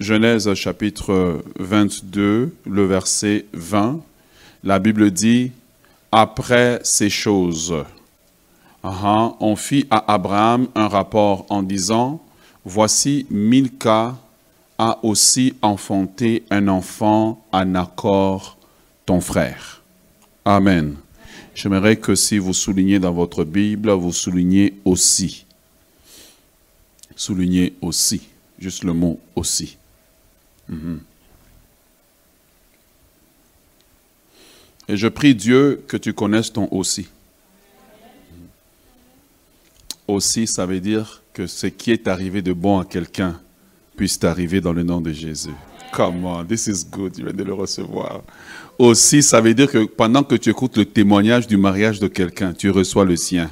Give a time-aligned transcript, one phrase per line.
[0.00, 4.00] Genèse chapitre 22, le verset 20,
[4.62, 5.50] la Bible dit,
[6.12, 7.74] après ces choses,
[8.84, 12.22] on fit à Abraham un rapport en disant,
[12.64, 14.16] voici Milka
[14.78, 18.56] a aussi enfanté un enfant à Nacor,
[19.04, 19.82] ton frère.
[20.44, 20.94] Amen.
[21.56, 25.44] J'aimerais que si vous soulignez dans votre Bible, vous soulignez aussi.
[27.16, 28.28] Soulignez aussi.
[28.60, 29.77] Juste le mot aussi.
[34.88, 37.08] Et je prie Dieu que tu connaisses ton aussi.
[40.06, 43.38] Aussi, ça veut dire que ce qui est arrivé de bon à quelqu'un
[43.96, 45.54] puisse t'arriver dans le nom de Jésus.
[45.92, 48.22] Come on, this is good, tu viens de le recevoir.
[48.78, 52.52] Aussi, ça veut dire que pendant que tu écoutes le témoignage du mariage de quelqu'un,
[52.52, 53.50] tu reçois le sien.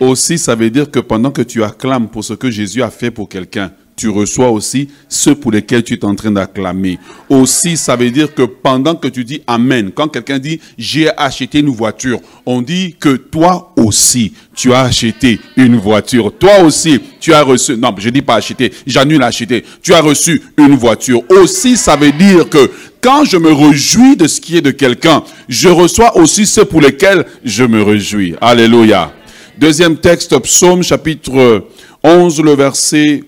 [0.00, 3.10] Aussi, ça veut dire que pendant que tu acclames pour ce que Jésus a fait
[3.10, 6.98] pour quelqu'un, tu reçois aussi ceux pour lesquels tu es en train d'acclamer.
[7.28, 11.60] Aussi, ça veut dire que pendant que tu dis Amen, quand quelqu'un dit j'ai acheté
[11.60, 16.32] une voiture, on dit que toi aussi, tu as acheté une voiture.
[16.36, 19.62] Toi aussi, tu as reçu, non, je dis pas acheter, j'annule acheter.
[19.80, 21.22] Tu as reçu une voiture.
[21.30, 25.22] Aussi, ça veut dire que quand je me réjouis de ce qui est de quelqu'un,
[25.48, 28.34] je reçois aussi ceux pour lesquels je me réjouis.
[28.40, 29.12] Alléluia.
[29.56, 31.68] Deuxième texte, psaume chapitre
[32.02, 33.22] 11, le verset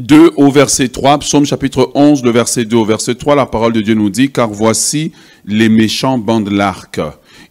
[0.00, 3.74] 2 au verset 3, psaume chapitre 11, le verset 2 au verset 3, la parole
[3.74, 5.12] de Dieu nous dit, car voici
[5.44, 7.00] les méchants bandent l'arc.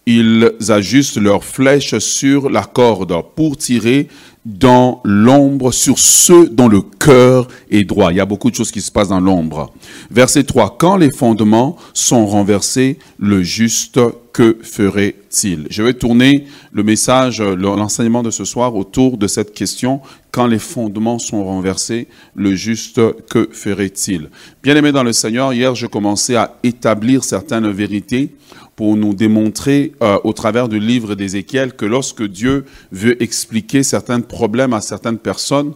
[0.07, 4.07] Ils ajustent leurs flèches sur la corde pour tirer
[4.49, 8.11] dans l'ombre sur ceux dont le cœur est droit.
[8.11, 9.71] Il y a beaucoup de choses qui se passent dans l'ombre.
[10.09, 10.77] Verset 3.
[10.79, 13.99] Quand les fondements sont renversés, le juste,
[14.33, 15.67] que ferait-il?
[15.69, 20.01] Je vais tourner le message, l'enseignement de ce soir autour de cette question.
[20.31, 24.29] Quand les fondements sont renversés, le juste, que ferait-il?
[24.63, 28.35] Bien aimé dans le Seigneur, hier je commençais à établir certaines vérités
[28.79, 32.63] pour nous démontrer euh, au travers du livre d'Ézéchiel que lorsque Dieu
[32.93, 35.73] veut expliquer certains problèmes à certaines personnes,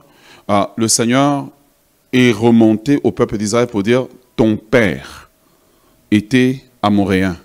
[0.49, 1.49] euh, le Seigneur
[2.13, 5.29] est remonté au peuple d'Israël pour dire, ton père
[6.11, 7.35] était amoréen.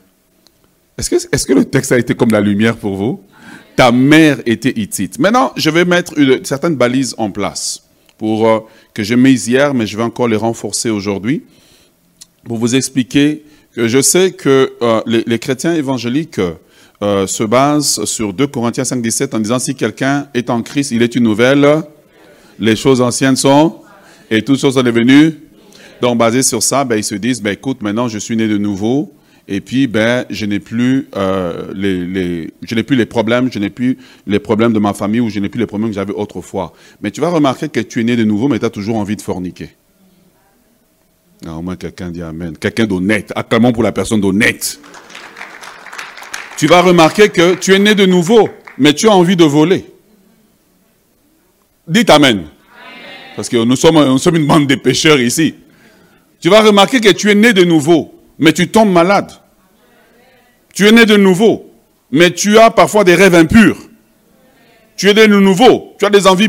[0.97, 3.21] Est-ce que, le texte a été comme la lumière pour vous?
[3.75, 5.19] Ta mère était hittite.
[5.19, 7.83] Maintenant, je vais mettre une, certaines balises en place
[8.17, 8.61] pour euh,
[8.95, 11.43] que j'ai mis hier, mais je vais encore les renforcer aujourd'hui
[12.45, 13.43] pour vous expliquer
[13.87, 16.41] je sais que euh, les, chrétiens évangéliques
[17.03, 20.91] euh, se basent sur 2 Corinthiens 5, 17 en disant si quelqu'un est en Christ,
[20.91, 21.83] il est une nouvelle,
[22.59, 23.77] les choses anciennes sont,
[24.31, 25.35] et toutes choses sont devenues.
[26.01, 28.59] Donc, basé sur ça, ben, ils se disent, ben, écoute, maintenant je suis né de
[28.59, 29.13] nouveau,
[29.47, 33.71] et puis ben, je n'ai plus, euh, les, je n'ai plus les problèmes, je n'ai
[33.71, 33.97] plus
[34.27, 36.73] les problèmes de ma famille, ou je n'ai plus les problèmes que j'avais autrefois.
[37.01, 39.17] Mais tu vas remarquer que tu es né de nouveau, mais tu as toujours envie
[39.17, 39.71] de forniquer.
[41.47, 42.57] Au moins quelqu'un dit Amen.
[42.59, 43.33] Quelqu'un d'honnête.
[43.35, 44.81] Acclamons pour la personne d'honnête.
[46.57, 49.85] Tu vas remarquer que tu es né de nouveau, mais tu as envie de voler.
[51.87, 52.47] Dites Amen.
[53.37, 55.55] Parce que nous sommes, nous sommes une bande de pécheurs ici.
[56.41, 59.31] Tu vas remarquer que tu es né de nouveau, mais tu tombes malade.
[60.75, 61.73] Tu es né de nouveau,
[62.11, 63.77] mais tu as parfois des rêves impurs.
[64.97, 66.49] Tu es né de nouveau, tu as des envies.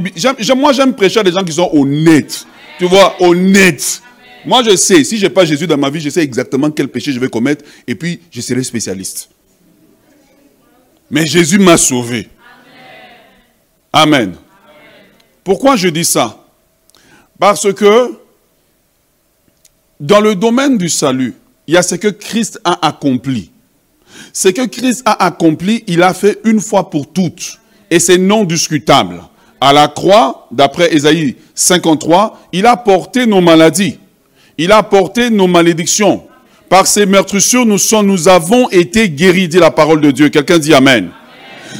[0.57, 2.47] Moi, j'aime prêcher à des gens qui sont honnêtes.
[2.79, 4.01] Tu vois, honnêtes.
[4.45, 6.87] Moi, je sais, si je n'ai pas Jésus dans ma vie, je sais exactement quel
[6.87, 9.29] péché je vais commettre et puis je serai spécialiste.
[11.11, 12.29] Mais Jésus m'a sauvé.
[13.91, 14.35] Amen.
[15.43, 16.45] Pourquoi je dis ça?
[17.39, 18.13] Parce que
[19.99, 21.33] dans le domaine du salut,
[21.67, 23.51] il y a ce que Christ a accompli.
[24.33, 27.59] Ce que Christ a accompli, il a fait une fois pour toutes.
[27.89, 29.23] Et c'est non discutable.
[29.59, 33.97] À la croix, d'après Ésaïe 53, il a porté nos maladies.
[34.61, 36.27] Il a porté nos malédictions.
[36.67, 40.27] Par ses meurtrissures, nous, nous avons été guéris, dit la parole de Dieu.
[40.27, 41.11] Quelqu'un dit Amen.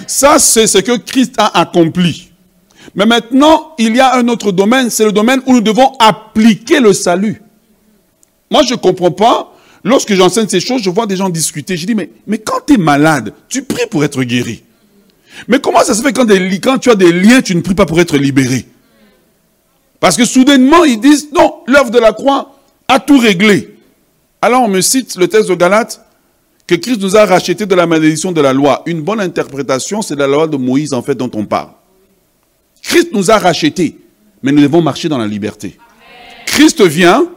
[0.08, 2.32] Ça, c'est ce que Christ a accompli.
[2.96, 6.80] Mais maintenant, il y a un autre domaine, c'est le domaine où nous devons appliquer
[6.80, 7.42] le salut.
[8.50, 9.54] Moi, je ne comprends pas.
[9.84, 11.76] Lorsque j'enseigne ces choses, je vois des gens discuter.
[11.76, 14.64] Je dis, mais, quand tu es malade, tu pries pour être guéri.
[15.50, 16.26] Mais comment ça se fait quand
[16.80, 18.66] tu as des liens, tu ne pries pas pour être libéré?
[20.00, 22.56] Parce que soudainement, ils disent, non, l'œuvre de la croix,
[22.90, 23.78] a tout réglé.
[24.42, 26.04] Alors on me cite le texte de Galate
[26.68, 28.82] que Christ nous a racheté de la malédiction de la loi.
[28.86, 31.70] Une bonne interprétation, c'est la loi de Moïse en fait dont on parle.
[32.82, 33.98] Christ nous a rachetés,
[34.42, 35.78] mais nous devons marcher dans la liberté.
[36.46, 37.28] Christ vient,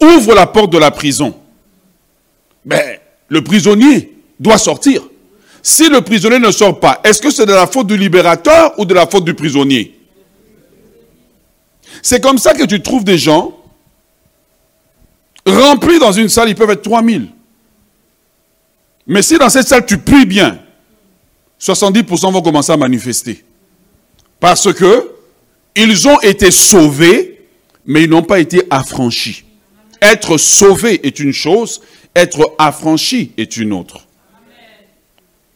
[0.00, 1.34] ouvre la porte de la prison.
[2.64, 5.02] Mais le prisonnier doit sortir.
[5.62, 8.84] Si le prisonnier ne sort pas, est-ce que c'est de la faute du libérateur ou
[8.84, 9.98] de la faute du prisonnier?
[12.02, 13.61] C'est comme ça que tu trouves des gens
[15.46, 17.28] Remplis dans une salle, ils peuvent être 3000.
[19.06, 20.60] Mais si dans cette salle tu pries bien,
[21.60, 23.44] 70% vont commencer à manifester.
[24.38, 25.10] Parce que
[25.74, 27.46] ils ont été sauvés,
[27.86, 29.44] mais ils n'ont pas été affranchis.
[30.00, 31.80] Être sauvé est une chose,
[32.14, 34.06] être affranchi est une autre.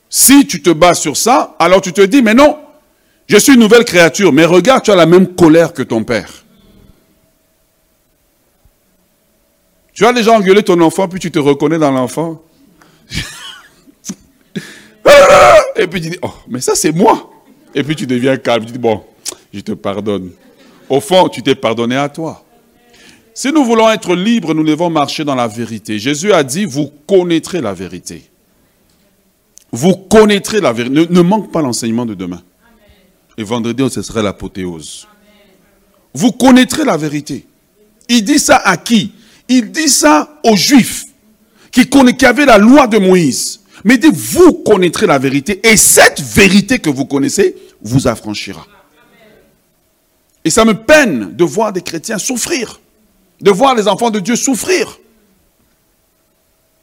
[0.09, 2.57] Si tu te bases sur ça, alors tu te dis, mais non,
[3.27, 6.46] je suis une nouvelle créature, mais regarde, tu as la même colère que ton père.
[9.97, 12.43] Tu as déjà engueulé ton enfant, puis tu te reconnais dans l'enfant.
[15.77, 17.31] Et puis tu dis, oh, mais ça c'est moi.
[17.75, 19.03] Et puis tu deviens calme, tu dis, bon,
[19.55, 20.33] je te pardonne.
[20.91, 22.45] Au fond, tu t'es pardonné à toi.
[23.33, 25.99] Si nous voulons être libres, nous devons marcher dans la vérité.
[25.99, 28.23] Jésus a dit, vous connaîtrez la vérité.
[29.73, 31.07] Vous connaîtrez la vérité.
[31.09, 32.43] Ne, manque pas l'enseignement de demain.
[33.39, 35.09] Et vendredi, ce serait l'apothéose.
[36.13, 37.47] Vous connaîtrez la vérité.
[38.11, 39.13] Il dit ça à qui?
[39.49, 41.05] Il dit ça aux Juifs
[41.71, 43.61] qui, qui avaient la loi de Moïse.
[43.85, 48.67] Mais il dit, vous connaîtrez la vérité et cette vérité que vous connaissez vous affranchira.
[50.45, 52.81] Et ça me peine de voir des chrétiens souffrir,
[53.41, 54.99] de voir les enfants de Dieu souffrir.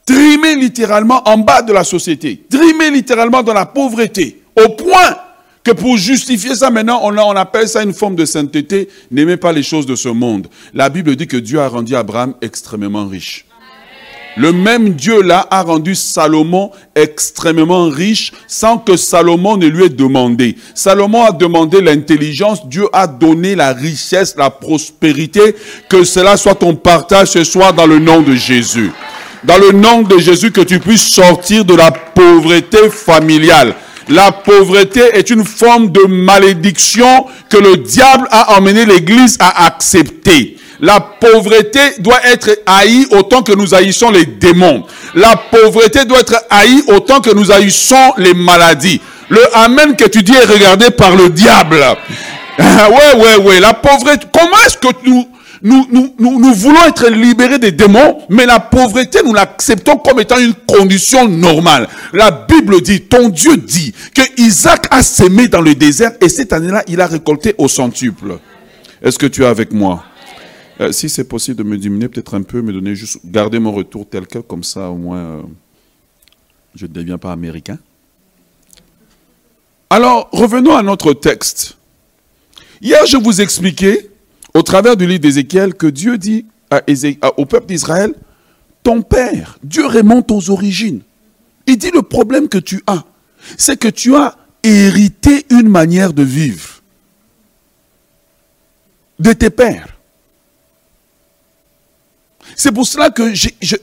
[0.06, 5.16] Trimer littéralement en bas de la société, trimer littéralement dans la pauvreté, au point
[5.64, 9.62] que pour justifier ça maintenant, on, appelle ça une forme de sainteté, n'aimez pas les
[9.62, 10.46] choses de ce monde.
[10.74, 13.46] La Bible dit que Dieu a rendu Abraham extrêmement riche.
[14.36, 20.56] Le même Dieu-là a rendu Salomon extrêmement riche sans que Salomon ne lui ait demandé.
[20.74, 25.54] Salomon a demandé l'intelligence, Dieu a donné la richesse, la prospérité.
[25.88, 28.90] Que cela soit ton partage ce soir dans le nom de Jésus.
[29.44, 33.76] Dans le nom de Jésus, que tu puisses sortir de la pauvreté familiale.
[34.08, 40.56] La pauvreté est une forme de malédiction que le diable a emmené l'Église à accepter.
[40.80, 44.84] La pauvreté doit être haïe autant que nous haïssons les démons.
[45.14, 49.00] La pauvreté doit être haïe autant que nous haïssons les maladies.
[49.28, 51.76] Le Amen que tu dis est regardé par le diable.
[52.58, 53.60] ouais, ouais, ouais.
[53.60, 54.26] La pauvreté.
[54.32, 55.26] Comment est-ce que nous,
[55.64, 60.38] nous, nous, nous, voulons être libérés des démons, mais la pauvreté, nous l'acceptons comme étant
[60.38, 61.88] une condition normale.
[62.12, 66.52] La Bible dit, ton Dieu dit, que Isaac a semé dans le désert et cette
[66.52, 68.38] année-là, il a récolté au centuple.
[69.02, 70.04] Est-ce que tu es avec moi?
[70.80, 73.72] Euh, si c'est possible de me diminuer peut-être un peu, me donner juste, garder mon
[73.72, 75.42] retour tel que, comme ça au moins euh,
[76.74, 77.78] je ne deviens pas américain.
[79.88, 81.78] Alors, revenons à notre texte.
[82.82, 84.10] Hier, je vous expliquais,
[84.54, 86.46] au travers du livre d'Ézéchiel, que Dieu dit
[87.36, 88.14] au peuple d'Israël,
[88.82, 91.02] ton père, Dieu remonte aux origines.
[91.66, 93.04] Il dit le problème que tu as,
[93.56, 96.82] c'est que tu as hérité une manière de vivre
[99.18, 99.96] de tes pères.
[102.56, 103.76] C'est pour cela que, je,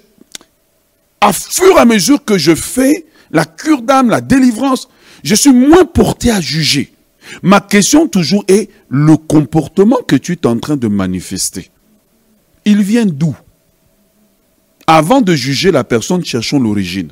[1.20, 4.90] à fur et à mesure que je fais la cure d'âme, la délivrance,
[5.24, 6.94] je suis moins porté à juger.
[7.42, 11.69] Ma question toujours est le comportement que tu es en train de manifester.
[12.66, 13.36] Il vient d'où?
[14.88, 17.12] Avant de juger la personne, cherchons l'origine.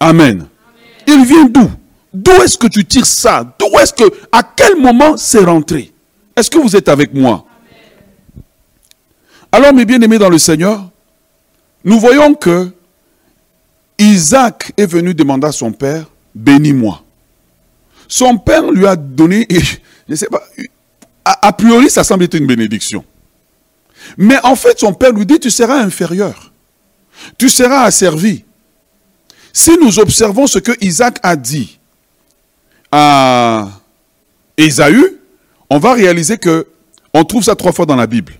[0.00, 0.46] Amen.
[1.06, 1.70] Il vient d'où?
[2.12, 3.44] D'où est-ce que tu tires ça?
[3.58, 5.92] D'où est-ce que, à quel moment c'est rentré?
[6.36, 7.46] Est-ce que vous êtes avec moi?
[9.52, 10.90] Alors, mes bien-aimés dans le Seigneur,
[11.84, 12.72] nous voyons que
[13.98, 17.03] Isaac est venu demander à son père, bénis-moi.
[18.08, 19.76] Son père lui a donné, je
[20.08, 20.42] ne sais pas,
[21.24, 23.04] a, priori, ça semble être une bénédiction.
[24.18, 26.52] Mais en fait, son père lui dit, tu seras inférieur.
[27.38, 28.44] Tu seras asservi.
[29.52, 31.78] Si nous observons ce que Isaac a dit
[32.90, 33.68] à
[34.56, 35.20] Ésaü,
[35.70, 36.66] on va réaliser que
[37.14, 38.34] on trouve ça trois fois dans la Bible.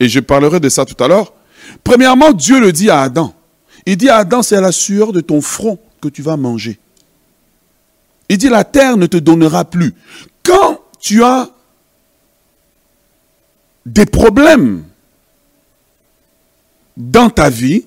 [0.00, 1.34] Et je parlerai de ça tout à l'heure.
[1.84, 3.34] Premièrement, Dieu le dit à Adam.
[3.86, 6.78] Il dit à Adam, c'est à la sueur de ton front que tu vas manger.
[8.30, 9.94] Il dit, la terre ne te donnera plus.
[10.42, 11.50] Quand tu as
[13.84, 14.84] des problèmes
[16.96, 17.84] dans ta vie,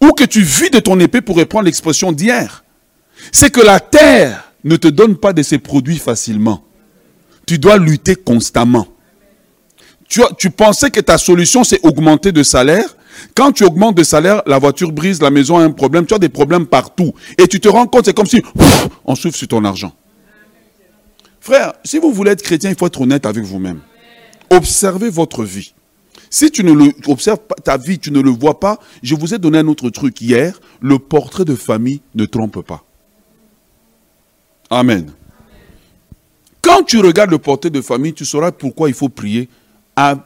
[0.00, 2.62] ou que tu vis de ton épée, pour reprendre l'expression d'hier,
[3.32, 6.62] c'est que la terre ne te donne pas de ses produits facilement.
[7.44, 8.86] Tu dois lutter constamment
[10.08, 12.96] tu, pensais que ta solution, c'est augmenter de salaire.
[13.34, 16.18] Quand tu augmentes de salaire, la voiture brise, la maison a un problème, tu as
[16.18, 17.12] des problèmes partout.
[17.38, 18.42] Et tu te rends compte, c'est comme si
[19.04, 19.92] on souffle sur ton argent.
[21.40, 23.80] Frère, si vous voulez être chrétien, il faut être honnête avec vous-même.
[24.50, 25.74] Observez votre vie.
[26.30, 29.34] Si tu ne le, observes pas ta vie, tu ne le vois pas, je vous
[29.34, 32.84] ai donné un autre truc hier, le portrait de famille ne trompe pas.
[34.68, 35.10] Amen.
[36.60, 39.48] Quand tu regardes le portrait de famille, tu sauras pourquoi il faut prier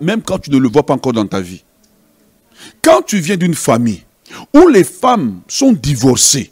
[0.01, 1.65] même quand tu ne le vois pas encore dans ta vie.
[2.83, 4.05] Quand tu viens d'une famille
[4.55, 6.51] où les femmes sont divorcées,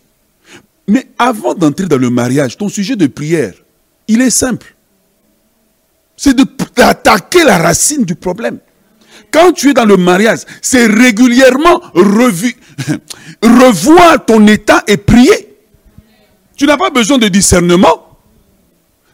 [0.87, 3.55] mais avant d'entrer dans le mariage, ton sujet de prière,
[4.09, 4.75] il est simple.
[6.17, 8.59] C'est d'attaquer la racine du problème.
[9.31, 11.81] Quand tu es dans le mariage, c'est régulièrement
[13.43, 15.57] revoir ton état et prier.
[16.57, 18.19] Tu n'as pas besoin de discernement.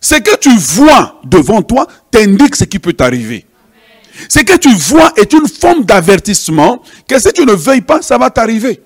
[0.00, 3.44] Ce que tu vois devant toi t'indique ce qui peut t'arriver.
[4.28, 8.18] Ce que tu vois est une forme d'avertissement que si tu ne veilles pas, ça
[8.18, 8.80] va t'arriver.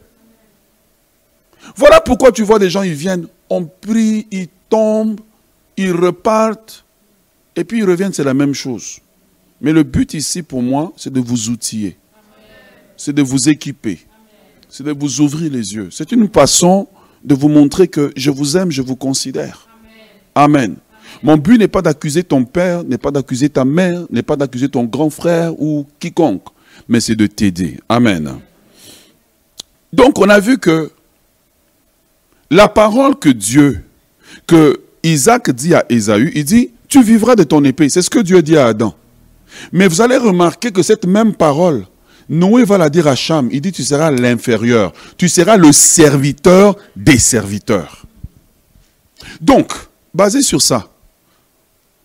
[1.76, 5.20] Voilà pourquoi tu vois des gens, ils viennent, on prie, ils tombent,
[5.76, 6.84] ils repartent,
[7.56, 8.98] et puis ils reviennent, c'est la même chose.
[9.60, 11.96] Mais le but ici pour moi, c'est de vous outiller,
[12.96, 14.00] c'est de vous équiper,
[14.68, 15.88] c'est de vous ouvrir les yeux.
[15.90, 16.88] C'est une façon
[17.24, 19.68] de vous montrer que je vous aime, je vous considère.
[20.34, 20.76] Amen.
[21.22, 24.68] Mon but n'est pas d'accuser ton père, n'est pas d'accuser ta mère, n'est pas d'accuser
[24.68, 26.46] ton grand frère ou quiconque,
[26.88, 27.78] mais c'est de t'aider.
[27.88, 28.38] Amen.
[29.92, 30.90] Donc on a vu que
[32.50, 33.84] la parole que Dieu,
[34.46, 37.88] que Isaac dit à Ésaü, il dit, tu vivras de ton épée.
[37.88, 38.94] C'est ce que Dieu dit à Adam.
[39.72, 41.86] Mais vous allez remarquer que cette même parole,
[42.28, 43.48] Noé va la dire à Cham.
[43.52, 44.92] Il dit, tu seras l'inférieur.
[45.16, 48.04] Tu seras le serviteur des serviteurs.
[49.40, 49.72] Donc,
[50.14, 50.88] basé sur ça,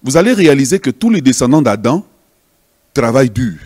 [0.06, 2.06] vous allez réaliser que tous les descendants d'Adam
[2.94, 3.58] travaillent dur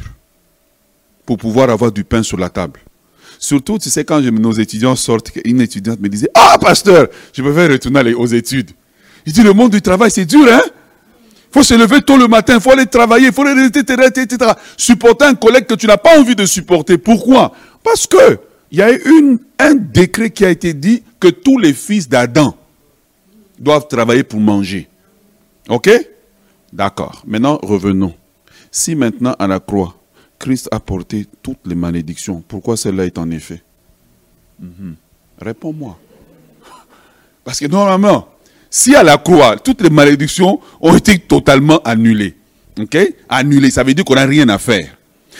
[1.25, 2.79] pour pouvoir avoir du pain sur la table.
[3.37, 7.69] Surtout, tu sais, quand nos étudiants sortent, une étudiante me disait, ah, pasteur, je préfère
[7.69, 8.71] retourner aux études.
[9.25, 10.61] Il dit, le monde du travail, c'est dur, hein?
[10.65, 14.51] Il faut se lever tôt le matin, il faut aller travailler, il faut aller, etc..
[14.77, 16.97] Supporter un collègue que tu n'as pas envie de supporter.
[16.97, 17.53] Pourquoi?
[17.83, 18.39] Parce que
[18.71, 22.55] il y a eu un décret qui a été dit que tous les fils d'Adam
[23.57, 24.87] doivent travailler pour manger.
[25.67, 25.89] OK?
[26.71, 27.23] D'accord.
[27.25, 28.13] Maintenant, revenons.
[28.71, 29.95] Si maintenant, à la croix,
[30.37, 33.61] Christ a porté toutes les malédictions, pourquoi celle-là est en effet?
[34.59, 34.95] Mhm.
[35.41, 35.97] Réponds-moi.
[37.43, 38.29] Parce que normalement,
[38.69, 42.35] si à la croix, toutes les malédictions ont été totalement annulées,
[42.79, 42.97] ok?
[43.27, 44.97] Annulées, ça veut dire qu'on n'a rien à faire.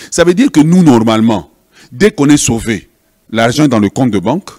[0.09, 1.51] Ça veut dire que nous, normalement,
[1.91, 2.89] dès qu'on est sauvé,
[3.29, 4.49] l'argent dans le compte de banque,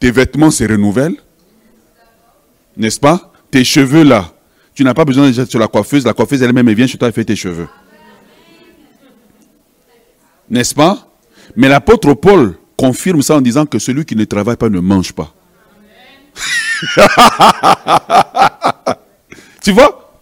[0.00, 1.20] tes vêtements se renouvellent,
[2.76, 3.32] n'est-ce pas?
[3.50, 4.32] Tes cheveux là,
[4.74, 6.04] tu n'as pas besoin de sur la coiffeuse.
[6.04, 7.68] La coiffeuse elle-même vient chez toi et fait tes cheveux.
[10.48, 11.08] N'est-ce pas?
[11.56, 15.12] Mais l'apôtre Paul confirme ça en disant que celui qui ne travaille pas ne mange
[15.12, 15.34] pas.
[19.62, 20.20] tu vois?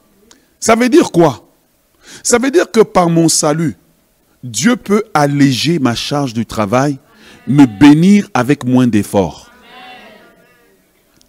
[0.58, 1.46] Ça veut dire quoi?
[2.22, 3.76] Ça veut dire que par mon salut,
[4.42, 6.98] Dieu peut alléger ma charge du travail,
[7.46, 9.49] me bénir avec moins d'efforts.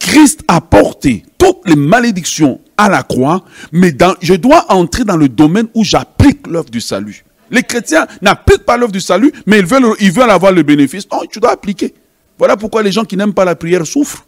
[0.02, 5.30] Christ a porté toutes les malédictions à la croix, mais je dois entrer dans le
[5.30, 7.24] domaine où j'applique l'œuvre du salut.
[7.52, 11.08] Les chrétiens n'appliquent pas l'œuvre du salut, mais ils veulent, ils veulent avoir le bénéfice.
[11.12, 11.94] Non, tu dois appliquer.
[12.40, 14.26] Voilà pourquoi les gens qui n'aiment pas la prière souffrent.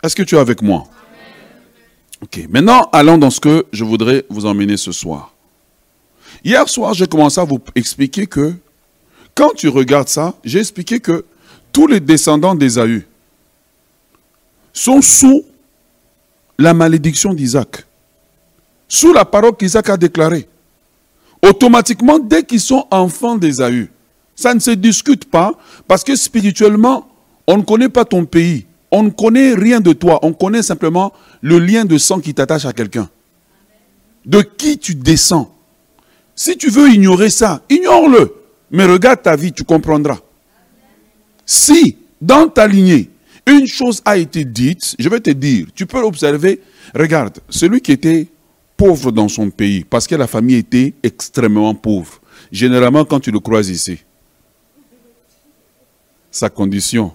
[0.00, 0.84] Est-ce que tu es avec moi?
[2.22, 5.34] Ok, maintenant allons dans ce que je voudrais vous emmener ce soir.
[6.44, 8.54] Hier soir, j'ai commencé à vous expliquer que,
[9.34, 11.24] quand tu regardes ça, j'ai expliqué que
[11.72, 13.07] tous les descendants d'Ésaü
[14.72, 15.44] sont sous
[16.58, 17.84] la malédiction d'Isaac.
[18.88, 20.48] Sous la parole qu'Isaac a déclarée.
[21.42, 23.90] Automatiquement, dès qu'ils sont enfants d'Ésaü,
[24.34, 25.52] ça ne se discute pas
[25.86, 27.08] parce que spirituellement,
[27.46, 28.66] on ne connaît pas ton pays.
[28.90, 30.18] On ne connaît rien de toi.
[30.22, 33.08] On connaît simplement le lien de sang qui t'attache à quelqu'un.
[34.24, 35.54] De qui tu descends.
[36.34, 38.34] Si tu veux ignorer ça, ignore-le.
[38.70, 40.18] Mais regarde ta vie, tu comprendras.
[41.44, 43.10] Si, dans ta lignée,
[43.48, 46.60] une chose a été dite, je vais te dire, tu peux l'observer.
[46.94, 48.26] Regarde, celui qui était
[48.76, 52.20] pauvre dans son pays, parce que la famille était extrêmement pauvre,
[52.52, 53.98] généralement quand tu le croises ici,
[56.30, 57.12] sa condition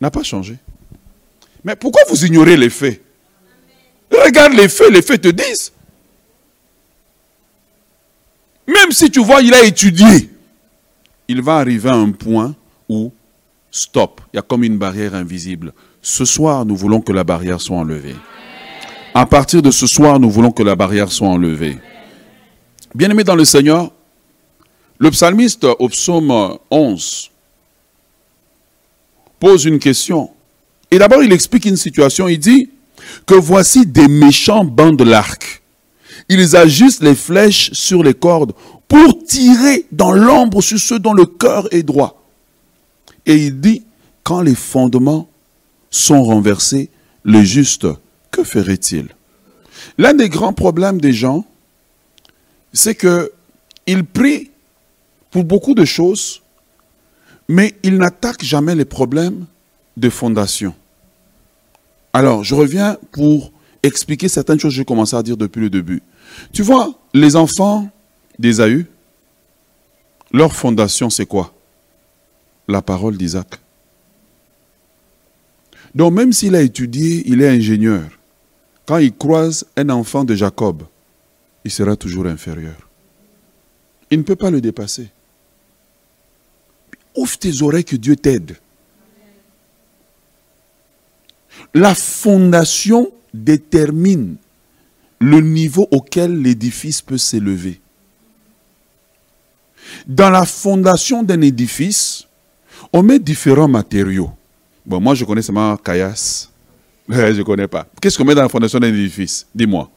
[0.00, 0.56] n'a pas changé.
[1.64, 3.02] Mais pourquoi vous ignorez les faits?
[4.10, 5.72] Regarde les faits, les faits te disent.
[8.66, 10.30] Même si tu vois, il a étudié,
[11.28, 12.54] il va arriver à un point
[12.88, 13.12] où
[13.76, 14.22] Stop.
[14.32, 15.74] Il y a comme une barrière invisible.
[16.00, 18.16] Ce soir, nous voulons que la barrière soit enlevée.
[19.12, 21.76] À partir de ce soir, nous voulons que la barrière soit enlevée.
[22.94, 23.92] Bien-aimé dans le Seigneur,
[24.98, 27.30] le psalmiste au psaume 11
[29.38, 30.30] pose une question.
[30.90, 32.28] Et d'abord, il explique une situation.
[32.28, 32.70] Il dit
[33.26, 35.62] que voici des méchants bandent l'arc.
[36.30, 38.54] Ils ajustent les flèches sur les cordes
[38.88, 42.25] pour tirer dans l'ombre sur ceux dont le cœur est droit.
[43.26, 43.84] Et il dit,
[44.22, 45.28] quand les fondements
[45.90, 46.90] sont renversés,
[47.24, 47.86] le juste,
[48.30, 49.08] que ferait-il?
[49.98, 51.44] L'un des grands problèmes des gens,
[52.72, 53.32] c'est que
[53.86, 54.50] il prie
[55.30, 56.42] pour beaucoup de choses,
[57.48, 59.46] mais il n'attaque jamais les problèmes
[59.96, 60.74] de fondation.
[62.12, 63.52] Alors, je reviens pour
[63.82, 66.02] expliquer certaines choses que j'ai commencé à dire depuis le début.
[66.52, 67.88] Tu vois, les enfants
[68.38, 68.86] d'Ésaü,
[70.32, 71.52] leur fondation, c'est quoi?
[72.68, 73.60] La parole d'Isaac.
[75.94, 78.04] Donc, même s'il a étudié, il est ingénieur,
[78.86, 80.82] quand il croise un enfant de Jacob,
[81.64, 82.88] il sera toujours inférieur.
[84.10, 85.08] Il ne peut pas le dépasser.
[87.16, 88.56] Ouvre tes oreilles que Dieu t'aide.
[91.74, 94.36] La fondation détermine
[95.18, 97.80] le niveau auquel l'édifice peut s'élever.
[100.06, 102.25] Dans la fondation d'un édifice,
[102.92, 104.30] on met différents matériaux.
[104.84, 106.50] Bon, moi je connais seulement caillasse.
[107.08, 107.86] je ne connais pas.
[108.00, 109.46] Qu'est-ce qu'on met dans la fondation d'un édifice?
[109.54, 109.90] Dis-moi.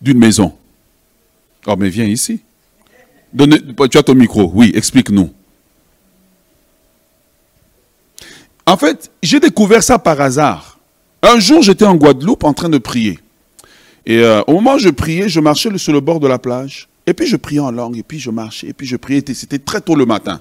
[0.00, 0.52] D'une maison.
[1.66, 2.40] Oh, mais viens ici.
[3.36, 4.50] tu as ton micro.
[4.54, 5.30] Oui, explique-nous.
[8.66, 10.78] En fait, j'ai découvert ça par hasard.
[11.22, 13.18] Un jour, j'étais en Guadeloupe en train de prier.
[14.06, 16.88] Et euh, au moment où je priais, je marchais sur le bord de la plage.
[17.06, 19.22] Et puis je priais en langue, et puis je marchais, et puis je priais.
[19.34, 20.40] C'était très tôt le matin.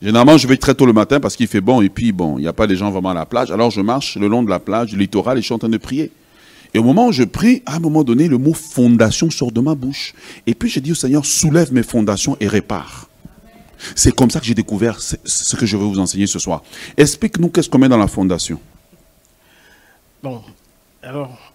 [0.00, 2.42] Généralement, je vais très tôt le matin parce qu'il fait bon, et puis bon, il
[2.42, 3.50] n'y a pas des gens vraiment à la plage.
[3.50, 5.68] Alors je marche le long de la plage, du littoral, et je suis en train
[5.68, 6.12] de prier.
[6.74, 9.60] Et au moment où je prie, à un moment donné, le mot fondation sort de
[9.60, 10.14] ma bouche.
[10.46, 13.08] Et puis j'ai dit au Seigneur, soulève mes fondations et répare.
[13.94, 16.62] C'est comme ça que j'ai découvert ce que je vais vous enseigner ce soir.
[16.96, 18.60] Explique-nous qu'est-ce qu'on met dans la fondation.
[20.22, 20.42] Bon,
[21.02, 21.47] alors,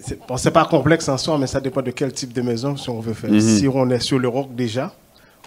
[0.00, 2.90] c'est bon, pas complexe en soi, mais ça dépend de quel type de maison si
[2.90, 3.30] on veut faire.
[3.30, 3.40] Mhm.
[3.40, 4.92] Si on est sur le roc déjà,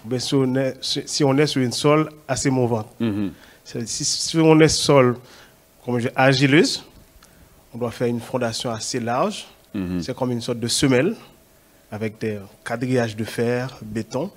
[0.04, 2.88] ou si on est, si on est sur une sol assez mouvante.
[2.98, 3.30] Mhm.
[3.64, 5.16] si, on est sol
[5.84, 6.84] comme argileuse,
[7.72, 9.46] on doit faire une fondation assez large.
[9.74, 10.02] Mhm.
[10.02, 11.14] C'est comme une sorte de semelle
[11.90, 14.30] avec des quadrillages de fer, béton,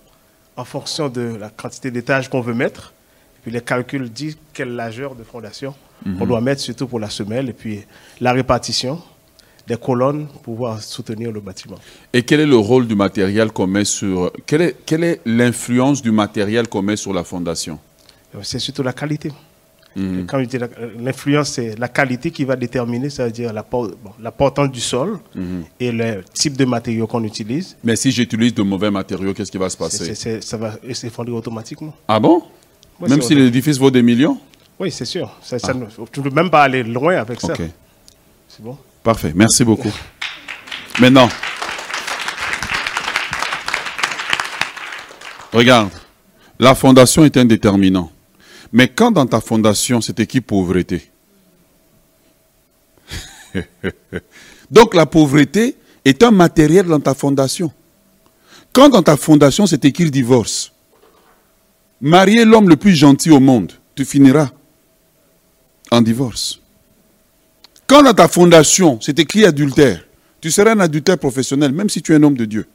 [0.57, 2.91] en fonction de la quantité d'étages qu'on veut mettre.
[3.41, 5.75] puis les calculs disent quelle largeur de fondation
[6.19, 7.83] on doit mettre, surtout pour la semelle, et puis
[8.19, 9.01] la répartition
[9.67, 11.77] des colonnes pour pouvoir soutenir le bâtiment.
[12.13, 14.31] Et quel est le rôle du matériel qu'on met sur...
[14.45, 17.79] Quelle est, quelle est l'influence du matériel qu'on met sur la fondation?
[18.43, 19.31] C'est surtout la qualité.
[19.95, 20.25] Mm.
[20.25, 20.57] Quand je dis
[20.99, 23.65] l'influence, c'est la qualité qui va déterminer, c'est-à-dire la,
[24.21, 25.61] la, portance du sol mm-hmm.
[25.79, 27.77] et le type de matériaux qu'on utilise.
[27.83, 30.13] Mais si j'utilise de mauvais matériaux, qu'est-ce qui va se passer?
[30.41, 31.93] Ça va s'effondrer automatiquement.
[32.07, 32.43] Ah bon?
[32.99, 34.37] Même si l'édifice vaut des millions?
[34.79, 35.33] Oui, c'est sûr.
[35.41, 35.73] Ça, ah.
[36.11, 37.53] tu ne peux même pas aller loin avec ça.
[38.47, 38.77] C'est bon?
[39.05, 39.33] Parfait.
[39.35, 39.93] Merci beaucoup.
[40.99, 41.29] Maintenant,
[45.53, 45.91] regarde,
[46.57, 48.11] la fondation est un déterminant.
[48.73, 51.11] Mais quand dans ta fondation, c'est écrit pauvreté?
[54.71, 57.71] Donc la pauvreté est un matériel dans ta fondation.
[58.73, 60.71] Quand dans ta fondation, c'est écrit divorce,
[62.01, 64.49] marier l'homme le plus gentil au monde, tu finiras
[65.91, 66.59] en divorce.
[67.87, 70.03] Quand dans ta fondation, c'est écrit adultère,
[70.41, 72.67] tu seras un adultère professionnel, même si tu es un homme de Dieu.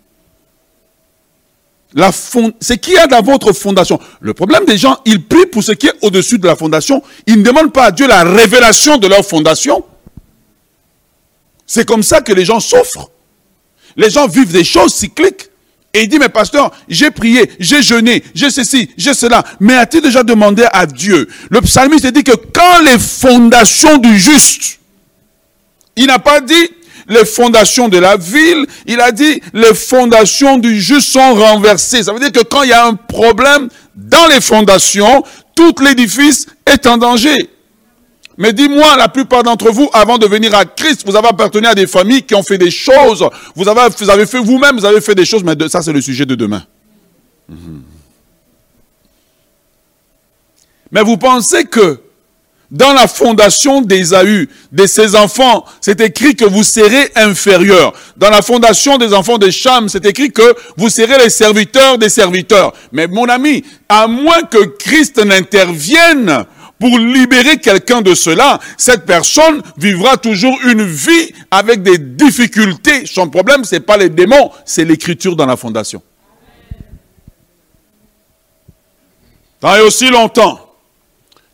[1.94, 2.12] La
[2.61, 3.99] c'est qui a dans votre fondation.
[4.20, 7.03] Le problème des gens, ils prient pour ce qui est au-dessus de la fondation.
[7.27, 9.85] Ils ne demandent pas à Dieu la révélation de leur fondation.
[11.66, 13.11] C'est comme ça que les gens souffrent.
[13.96, 15.49] Les gens vivent des choses cycliques.
[15.92, 19.44] Et il dit, mais pasteur, j'ai prié, j'ai jeûné, j'ai ceci, j'ai cela.
[19.59, 21.29] Mais as-tu déjà demandé à Dieu?
[21.51, 24.80] Le psalmiste dit que quand les fondations du juste,
[25.96, 26.70] il n'a pas dit
[27.09, 32.03] les fondations de la ville, il a dit les fondations du juste sont renversées.
[32.05, 35.24] Ça veut dire que quand il y a un problème dans les fondations,
[35.55, 37.50] tout l'édifice est en danger.
[38.38, 41.74] Mais dis-moi, la plupart d'entre vous, avant de venir à Christ, vous avez appartenu à
[41.74, 43.29] des familles qui ont fait des choses.
[43.55, 46.00] Vous avez, vous avez fait vous-même, vous avez fait des choses, mais ça c'est le
[46.00, 46.62] sujet de demain.
[47.48, 47.83] Mhm.
[50.92, 52.00] Mais vous pensez que
[52.71, 57.93] dans la fondation d'Ésaü, de ses enfants, c'est écrit que vous serez inférieurs.
[58.17, 62.09] Dans la fondation des enfants de Cham, c'est écrit que vous serez les serviteurs des
[62.09, 62.73] serviteurs.
[62.93, 66.45] Mais mon ami, à moins que Christ n'intervienne
[66.79, 73.05] pour libérer quelqu'un de cela, cette personne vivra toujours une vie avec des difficultés.
[73.05, 76.01] Son problème, ce n'est pas les démons, c'est l'écriture dans la fondation.
[79.61, 80.70] Tant et aussi longtemps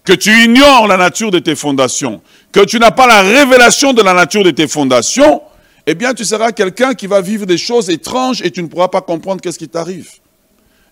[0.07, 4.03] que tu ignores la nature de tes fondations, que tu n'as pas la révélation de
[4.03, 5.42] la nature de tes fondations,
[5.85, 8.88] eh bien tu seras quelqu'un qui va vivre des choses étranges et tu ne pourras
[8.88, 10.09] pas comprendre qu'est-ce qui t'arrive.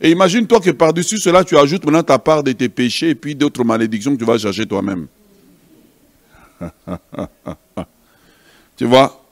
[0.01, 3.37] Et imagine-toi que par-dessus cela, tu ajoutes maintenant ta part de tes péchés et puis
[3.37, 5.07] d'autres malédictions que tu vas chercher toi-même.
[8.77, 9.25] tu vois?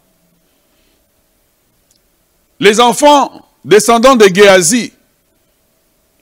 [2.60, 4.92] Les enfants descendants de Géasi,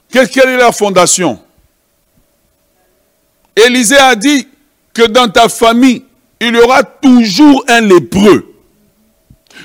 [0.09, 1.39] quelle est leur fondation?
[3.55, 4.47] Élisée a dit
[4.93, 6.03] que dans ta famille,
[6.39, 8.55] il y aura toujours un lépreux.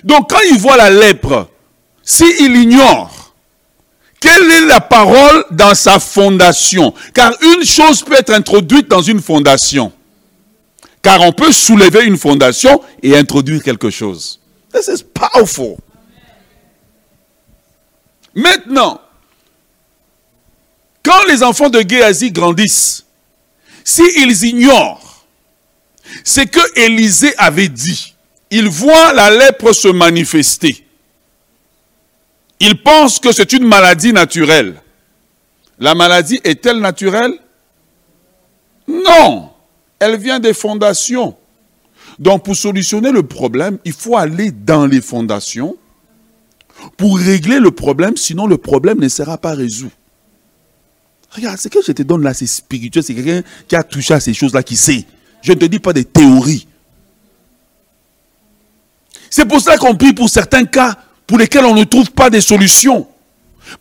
[0.05, 1.49] Donc quand il voit la lèpre,
[2.03, 3.35] s'il ignore
[4.21, 9.21] quelle est la parole dans sa fondation, car une chose peut être introduite dans une
[9.21, 9.93] fondation,
[11.03, 14.41] car on peut soulever une fondation et introduire quelque chose.
[14.73, 15.77] This is powerful.
[18.35, 19.01] Maintenant,
[21.03, 23.06] quand les enfants de Géasi grandissent,
[23.87, 25.25] s'ils ignorent
[26.25, 28.15] ce que Élisée avait dit,
[28.51, 30.85] ils voient la lèpre se manifester.
[32.59, 34.83] Ils pensent que c'est une maladie naturelle.
[35.79, 37.35] La maladie est-elle naturelle?
[38.89, 39.51] Non.
[39.99, 41.37] Elle vient des fondations.
[42.19, 45.77] Donc pour solutionner le problème, il faut aller dans les fondations
[46.97, 49.91] pour régler le problème, sinon le problème ne sera pas résolu.
[51.37, 54.21] Regarde, ce que je te donne là, c'est spirituel, c'est quelqu'un qui a touché à
[54.21, 55.05] ces choses-là, qui sait.
[55.43, 56.67] Je ne te dis pas des théories.
[59.29, 60.97] C'est pour ça qu'on prie pour certains cas
[61.27, 63.07] pour lesquels on ne trouve pas de solution.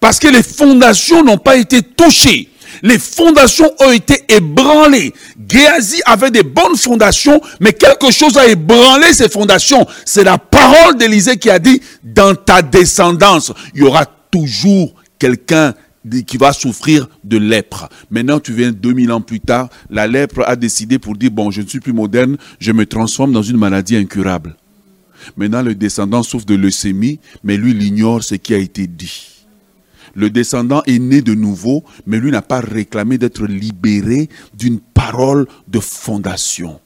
[0.01, 2.49] Parce que les fondations n'ont pas été touchées.
[2.81, 5.13] Les fondations ont été ébranlées.
[5.49, 9.87] Géasi avait des bonnes fondations, mais quelque chose a ébranlé ces fondations.
[10.03, 15.73] C'est la parole d'Élisée qui a dit, dans ta descendance, il y aura toujours quelqu'un
[16.25, 17.89] qui va souffrir de lèpre.
[18.11, 21.61] Maintenant, tu viens 2000 ans plus tard, la lèpre a décidé pour dire, bon, je
[21.61, 24.55] ne suis plus moderne, je me transforme dans une maladie incurable.
[25.37, 29.31] Maintenant, le descendant souffre de leucémie, mais lui, il ignore ce qui a été dit.
[30.13, 35.45] Le descendant est né de nouveau, mais lui n'a pas réclamé d'être libéré d'une parole
[35.67, 36.79] de fondation.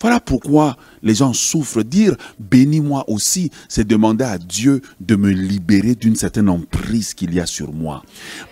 [0.00, 1.82] Voilà pourquoi les gens souffrent.
[1.82, 7.40] Dire bénis-moi aussi, c'est demander à Dieu de me libérer d'une certaine emprise qu'il y
[7.40, 8.02] a sur moi.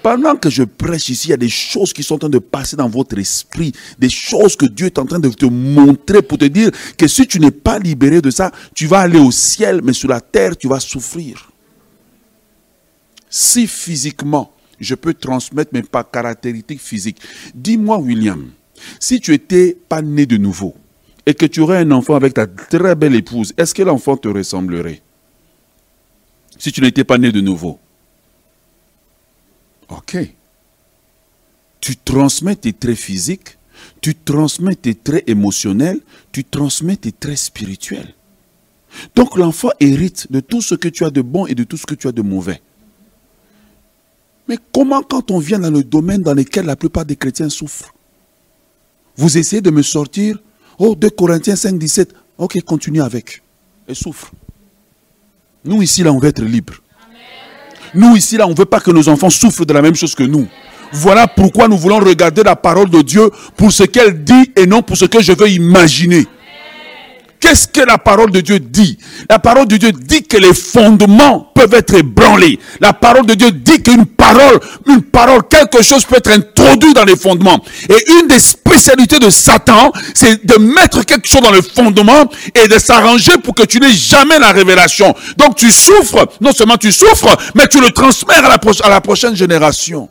[0.02, 2.38] Pendant que je prêche ici, il y a des choses qui sont en train de
[2.38, 6.38] passer dans votre esprit, des choses que Dieu est en train de te montrer pour
[6.38, 9.80] te dire que si tu n'es pas libéré de ça, tu vas aller au ciel,
[9.84, 11.50] mais sur la terre, tu vas souffrir.
[13.28, 17.20] Si physiquement, je peux transmettre mes caractéristiques physiques,
[17.54, 18.50] dis-moi, William,
[18.98, 20.74] si tu étais pas né de nouveau,
[21.26, 24.28] et que tu aurais un enfant avec ta très belle épouse, est-ce que l'enfant te
[24.28, 25.02] ressemblerait
[26.58, 27.78] Si tu n'étais pas né de nouveau?
[29.88, 30.16] Ok.
[31.80, 33.58] Tu transmets tes traits physiques,
[34.00, 36.00] tu transmets tes traits émotionnels,
[36.32, 38.14] tu transmets tes traits spirituels.
[39.14, 41.86] Donc l'enfant hérite de tout ce que tu as de bon et de tout ce
[41.86, 42.60] que tu as de mauvais.
[44.48, 47.94] Mais comment quand on vient dans le domaine dans lequel la plupart des chrétiens souffrent
[49.16, 50.38] Vous essayez de me sortir
[50.78, 52.14] Oh, 2 Corinthiens 5, 17.
[52.38, 53.42] Ok, continue avec.
[53.88, 54.30] Et souffre.
[55.64, 56.74] Nous ici, là, on veut être libre.
[57.94, 60.14] Nous ici, là, on ne veut pas que nos enfants souffrent de la même chose
[60.14, 60.46] que nous.
[60.92, 64.82] Voilà pourquoi nous voulons regarder la parole de Dieu pour ce qu'elle dit et non
[64.82, 66.26] pour ce que je veux imaginer.
[67.44, 68.96] Qu'est-ce que la parole de Dieu dit?
[69.28, 72.58] La parole de Dieu dit que les fondements peuvent être ébranlés.
[72.80, 77.04] La parole de Dieu dit qu'une parole, une parole, quelque chose peut être introduit dans
[77.04, 77.62] les fondements.
[77.90, 82.66] Et une des spécialités de Satan, c'est de mettre quelque chose dans le fondement et
[82.66, 85.14] de s'arranger pour que tu n'aies jamais la révélation.
[85.36, 90.08] Donc tu souffres, non seulement tu souffres, mais tu le transmets à la prochaine génération.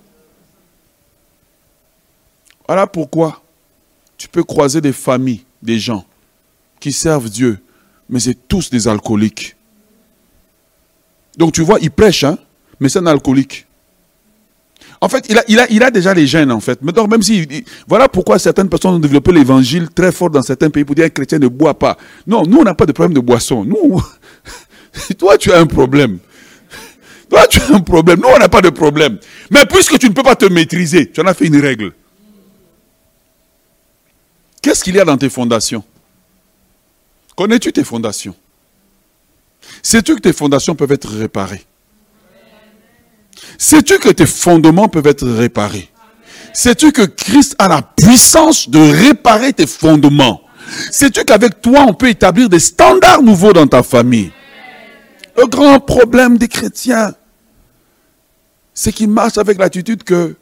[2.67, 3.41] Voilà pourquoi
[4.19, 6.05] tu peux croiser des familles, des gens
[6.83, 7.59] qui servent Dieu,
[8.09, 9.55] mais c'est tous des alcooliques.
[11.37, 12.37] Donc tu vois, il prêche, hein,
[12.81, 13.65] mais c'est un alcoolique.
[14.99, 16.79] En fait, il a, il a, il a déjà les gènes, en fait.
[16.81, 17.47] Mais donc, même si.
[17.87, 21.09] Voilà pourquoi certaines personnes ont développé l'évangile très fort dans certains pays pour dire un
[21.09, 21.97] chrétien ne boit pas.
[22.27, 23.63] Non, nous, on n'a pas de problème de boisson.
[23.63, 24.01] Nous,
[25.17, 26.19] toi, tu as un problème.
[27.29, 28.19] Toi, tu as un problème.
[28.19, 29.19] Nous, on n'a pas de problème.
[29.49, 31.93] Mais puisque tu ne peux pas te maîtriser, tu en as fait une règle.
[34.61, 35.83] Qu'est-ce qu'il y a dans tes fondations?
[37.35, 38.35] Connais-tu tes fondations?
[39.81, 41.65] Sais-tu que tes fondations peuvent être réparées?
[43.57, 45.89] Sais-tu que tes fondements peuvent être réparés?
[46.53, 50.41] Sais-tu que Christ a la puissance de réparer tes fondements?
[50.91, 54.31] Sais-tu qu'avec toi, on peut établir des standards nouveaux dans ta famille?
[55.35, 57.15] Le grand problème des chrétiens,
[58.73, 60.35] c'est qu'ils marchent avec l'attitude que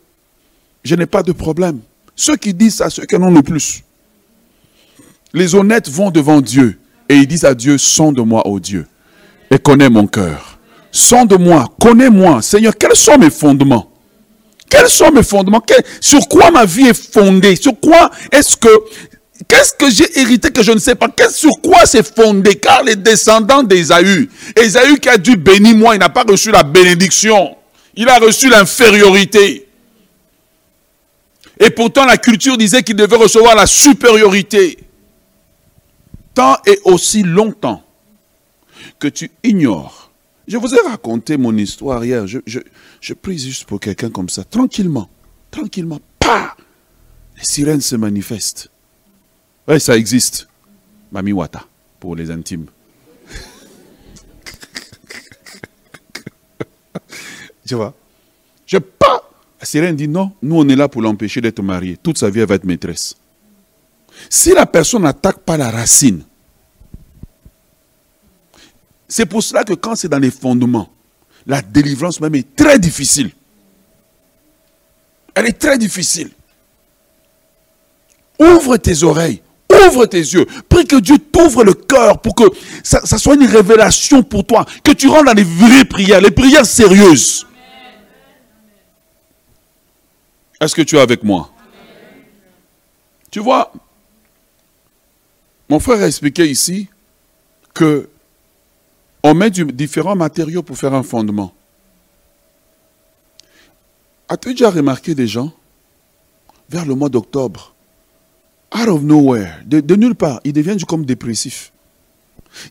[0.83, 1.79] je n'ai pas de problème.
[2.15, 3.83] Ceux qui disent ça, ceux qui en ont le plus.
[5.33, 6.77] Les honnêtes vont devant Dieu
[7.11, 8.87] et ils disent à Dieu, sonde-moi, ô Dieu,
[9.49, 10.57] et connais mon cœur.
[10.93, 12.41] Sonde-moi, connais-moi.
[12.41, 13.91] Seigneur, quels sont mes fondements?
[14.69, 15.61] Quels sont mes fondements?
[15.99, 17.57] Sur quoi ma vie est fondée?
[17.57, 18.69] Sur quoi est-ce que
[19.47, 21.07] Qu'est-ce que j'ai hérité que je ne sais pas?
[21.31, 22.55] Sur quoi c'est fondé?
[22.55, 26.63] Car les descendants d'Ésaü, Ésaü qui a dû bénir moi, il n'a pas reçu la
[26.63, 27.55] bénédiction.
[27.95, 29.67] Il a reçu l'infériorité.
[31.59, 34.77] Et pourtant, la culture disait qu'il devait recevoir la supériorité.
[36.33, 37.83] Tant et aussi longtemps
[38.99, 40.11] que tu ignores.
[40.47, 42.27] Je vous ai raconté mon histoire hier.
[42.27, 45.09] Je, je, prie juste pour quelqu'un comme ça, tranquillement.
[45.49, 45.99] Tranquillement.
[46.19, 46.55] Pas.
[47.37, 48.69] Les sirènes se manifestent.
[49.67, 50.47] Oui, ça existe.
[51.11, 51.65] Mami Wata,
[51.99, 52.65] pour les intimes.
[57.67, 57.93] tu vois?
[58.65, 59.29] Je pas.
[59.59, 61.97] La sirène dit non, nous on est là pour l'empêcher d'être marié.
[62.01, 63.15] Toute sa vie, elle va être maîtresse.
[64.29, 66.23] Si la personne n'attaque pas la racine,
[69.07, 70.89] c'est pour cela que quand c'est dans les fondements,
[71.45, 73.31] la délivrance même est très difficile.
[75.35, 76.29] Elle est très difficile.
[78.39, 80.45] Ouvre tes oreilles, ouvre tes yeux.
[80.67, 82.43] Prie que Dieu t'ouvre le cœur pour que
[82.83, 84.65] ça, soit une révélation pour toi.
[84.83, 87.45] Que tu rentres dans les vraies prières, les prières sérieuses.
[90.59, 91.51] Est-ce que tu es avec moi?
[93.31, 93.71] Tu vois,
[95.71, 96.89] mon frère a expliqué ici
[97.73, 98.09] que
[99.23, 101.53] on met différents matériaux pour faire un fondement.
[104.27, 105.53] As-tu déjà remarqué des gens,
[106.69, 107.73] vers le mois d'octobre,
[108.77, 111.71] out of nowhere, de, nulle part, ils deviennent comme dépressifs.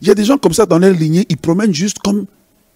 [0.03, 2.27] Il y a des gens comme ça dans leur lignée, ils promènent juste comme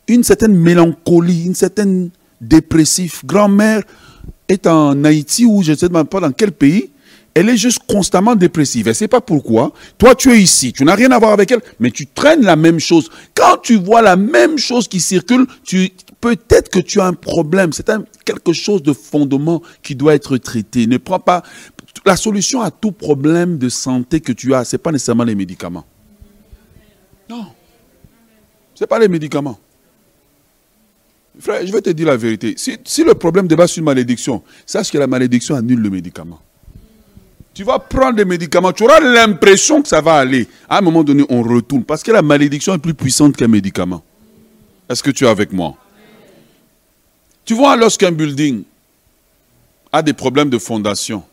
[0.08, 2.10] une certaine mélancolie, une certaine
[2.42, 3.24] dépressif.
[3.24, 3.84] Grand-mère
[4.48, 6.90] est en Haïti ou je ne sais pas dans quel pays,
[7.36, 8.88] elle est juste constamment dépressive.
[8.88, 9.74] Elle sait pas pourquoi.
[9.98, 12.56] Toi, tu es ici, tu n'as rien à voir avec elle, mais tu traînes la
[12.56, 13.10] même chose.
[13.36, 17.74] Quand tu vois la même chose qui circule, tu, peut-être que tu as un problème.
[17.74, 17.92] C'est
[18.24, 20.88] quelque chose de fondement qui doit être traité.
[20.88, 21.44] Ne prends pas
[22.06, 24.64] la solution à tout problème de santé que tu as.
[24.64, 25.86] Ce n'est pas nécessairement les médicaments.
[27.30, 27.48] Non,
[28.76, 29.60] ce n'est pas les médicaments.
[31.38, 32.54] Frère, je vais te dire la vérité.
[32.56, 36.40] Si, si le problème débat sur une malédiction, sache que la malédiction annule le médicament.
[37.56, 40.46] Tu vas prendre des médicaments, tu auras l'impression que ça va aller.
[40.70, 41.86] À un moment donné, on retourne.
[41.86, 44.04] Parce que la malédiction est plus puissante qu'un médicament.
[44.90, 45.74] Est-ce que tu es avec moi?
[47.46, 48.64] Tu vois, lorsqu'un building
[49.94, 51.24] a des problèmes de fondation,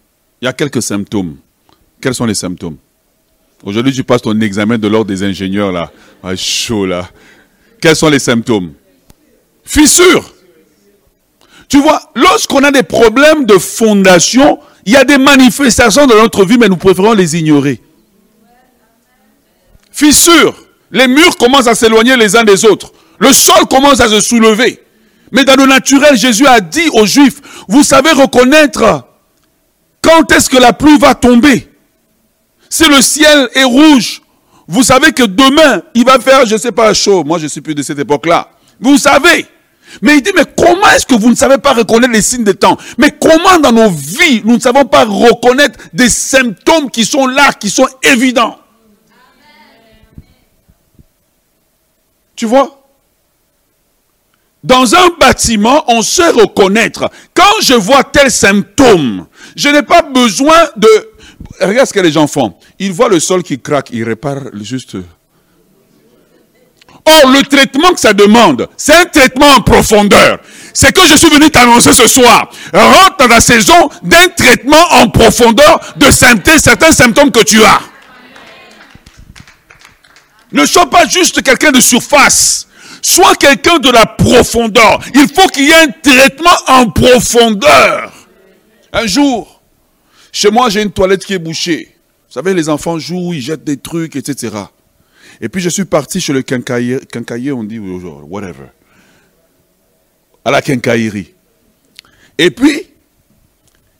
[0.40, 1.38] il y a quelques symptômes.
[2.00, 2.76] Quels sont les symptômes?
[3.64, 5.90] Aujourd'hui, tu passes ton examen de l'ordre des ingénieurs là.
[6.22, 7.10] Ah, chaud là.
[7.80, 8.74] Quels sont les symptômes?
[9.64, 10.32] Fissure.
[11.68, 16.44] Tu vois, lorsqu'on a des problèmes de fondation, il y a des manifestations dans notre
[16.44, 17.80] vie, mais nous préférons les ignorer.
[19.92, 20.54] Fissure.
[20.90, 22.92] Les murs commencent à s'éloigner les uns des autres.
[23.18, 24.82] Le sol commence à se soulever.
[25.30, 29.04] Mais dans le naturel, Jésus a dit aux Juifs, vous savez reconnaître
[30.02, 31.68] quand est-ce que la pluie va tomber.
[32.68, 34.20] Si le ciel est rouge,
[34.66, 37.24] vous savez que demain, il va faire, je ne sais pas, chaud.
[37.24, 38.50] Moi, je ne suis plus de cette époque-là.
[38.80, 39.46] Vous savez.
[40.00, 42.54] Mais il dit, mais comment est-ce que vous ne savez pas reconnaître les signes des
[42.54, 42.78] temps?
[42.98, 47.52] Mais comment dans nos vies, nous ne savons pas reconnaître des symptômes qui sont là,
[47.52, 48.58] qui sont évidents?
[52.34, 52.78] Tu vois?
[54.64, 57.10] Dans un bâtiment, on sait reconnaître.
[57.34, 59.26] Quand je vois tel symptôme,
[59.56, 60.88] je n'ai pas besoin de...
[61.60, 62.54] Regarde ce que les gens font.
[62.78, 64.96] Ils voient le sol qui craque, ils réparent juste
[67.04, 70.38] Or, le traitement que ça demande, c'est un traitement en profondeur.
[70.72, 72.50] C'est que je suis venu t'annoncer ce soir.
[72.72, 77.80] Rentre dans la saison d'un traitement en profondeur de certains symptômes que tu as.
[80.52, 82.68] Ne sois pas juste quelqu'un de surface.
[83.00, 85.00] Sois quelqu'un de la profondeur.
[85.14, 88.12] Il faut qu'il y ait un traitement en profondeur.
[88.92, 89.60] Un jour,
[90.30, 91.96] chez moi, j'ai une toilette qui est bouchée.
[92.28, 94.56] Vous savez, les enfants jouent, ils jettent des trucs, etc.
[95.40, 98.66] Et puis je suis parti chez le quincailler, on dit, whatever.
[100.44, 101.32] À la quincaillerie.
[102.38, 102.86] Et puis,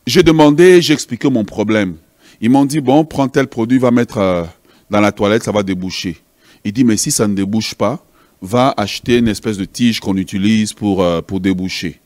[0.07, 1.97] j'ai demandé, j'ai expliqué mon problème.
[2.41, 4.45] Ils m'ont dit, bon, prends tel produit, va mettre euh,
[4.91, 6.17] dans la toilette, ça va déboucher.
[6.65, 8.05] Il dit, mais si ça ne débouche pas,
[8.41, 12.01] va acheter une espèce de tige qu'on utilise pour, euh, pour déboucher.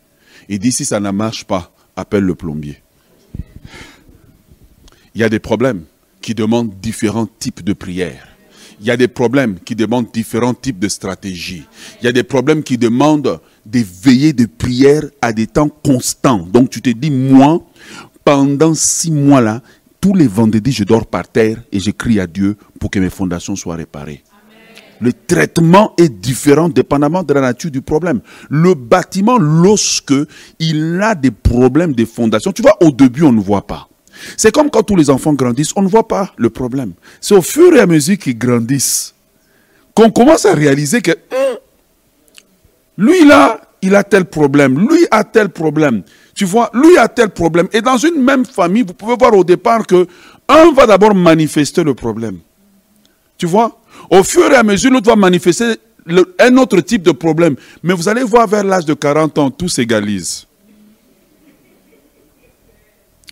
[0.48, 2.82] Il dit, si ça ne marche pas, appelle le plombier.
[5.14, 5.84] Il y a des problèmes
[6.20, 8.35] qui demandent différents types de prières.
[8.80, 11.64] Il y a des problèmes qui demandent différents types de stratégies.
[12.00, 16.46] Il y a des problèmes qui demandent des veillées de prière à des temps constants.
[16.52, 17.62] Donc tu te dis, moi,
[18.24, 19.62] pendant six mois-là,
[20.00, 23.10] tous les vendredis, je dors par terre et je crie à Dieu pour que mes
[23.10, 24.22] fondations soient réparées.
[25.00, 28.20] Le traitement est différent dépendamment de la nature du problème.
[28.48, 30.14] Le bâtiment, lorsque
[30.58, 33.88] il a des problèmes de fondation, tu vois, au début, on ne voit pas.
[34.36, 36.92] C'est comme quand tous les enfants grandissent, on ne voit pas le problème.
[37.20, 39.14] C'est au fur et à mesure qu'ils grandissent
[39.94, 41.56] qu'on commence à réaliser que hein,
[42.98, 46.02] lui là, il a tel problème, lui a tel problème.
[46.34, 47.68] Tu vois, lui a tel problème.
[47.72, 50.06] Et dans une même famille, vous pouvez voir au départ que
[50.48, 52.38] un va d'abord manifester le problème.
[53.38, 55.76] Tu vois, au fur et à mesure, l'autre va manifester
[56.38, 57.56] un autre type de problème.
[57.82, 60.46] Mais vous allez voir vers l'âge de 40 ans, tout s'égalise.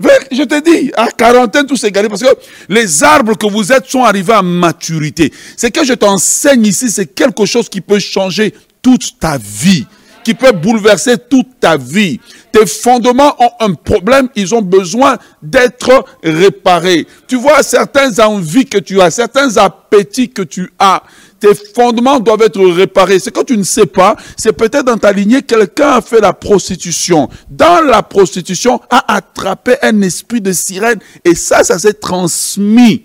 [0.00, 2.36] Je te dis, à quarantaine, tout s'égalise parce que
[2.68, 5.32] les arbres que vous êtes sont arrivés à maturité.
[5.56, 8.52] Ce que je t'enseigne ici, c'est quelque chose qui peut changer
[8.82, 9.86] toute ta vie,
[10.24, 12.18] qui peut bouleverser toute ta vie.
[12.50, 17.06] Tes fondements ont un problème, ils ont besoin d'être réparés.
[17.28, 21.02] Tu vois, certaines envies que tu as, certains appétits que tu as,
[21.44, 23.18] tes fondements doivent être réparés.
[23.18, 26.32] Ce que tu ne sais pas, c'est peut-être dans ta lignée, quelqu'un a fait la
[26.32, 27.28] prostitution.
[27.50, 33.04] Dans la prostitution, a attrapé un esprit de sirène et ça, ça s'est transmis.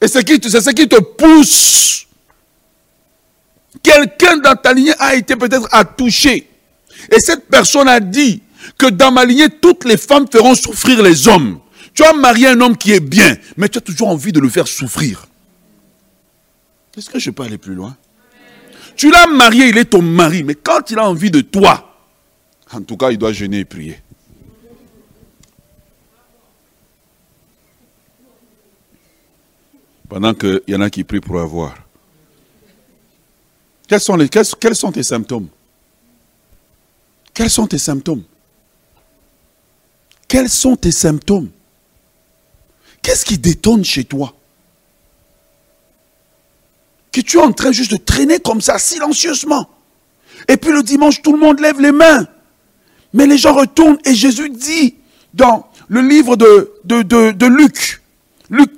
[0.00, 2.06] Et c'est ce qui te pousse.
[3.82, 6.50] Quelqu'un dans ta lignée a été peut-être à toucher.
[7.12, 8.42] Et cette personne a dit
[8.78, 11.60] que dans ma lignée, toutes les femmes feront souffrir les hommes.
[11.94, 14.48] Tu as marié un homme qui est bien, mais tu as toujours envie de le
[14.48, 15.28] faire souffrir.
[16.96, 17.96] Est-ce que je peux aller plus loin?
[18.96, 21.94] Tu l'as marié, il est ton mari, mais quand il a envie de toi,
[22.72, 24.00] en tout cas, il doit jeûner et prier.
[30.08, 31.74] Pendant qu'il y en a qui prient pour avoir.
[33.86, 35.48] Quels sont, les, quels, quels sont tes symptômes?
[37.34, 38.22] Quels sont tes symptômes?
[40.26, 41.50] Quels sont tes symptômes?
[43.02, 44.34] Qu'est-ce qui détonne chez toi?
[47.16, 49.70] Que tu es en train juste de traîner comme ça, silencieusement.
[50.48, 52.26] Et puis le dimanche, tout le monde lève les mains.
[53.14, 54.96] Mais les gens retournent et Jésus dit
[55.32, 58.02] dans le livre de, Luc,
[58.50, 58.70] Luc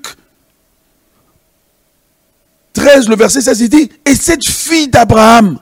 [2.74, 5.58] 13, le verset 16, il dit, et cette fille d'Abraham,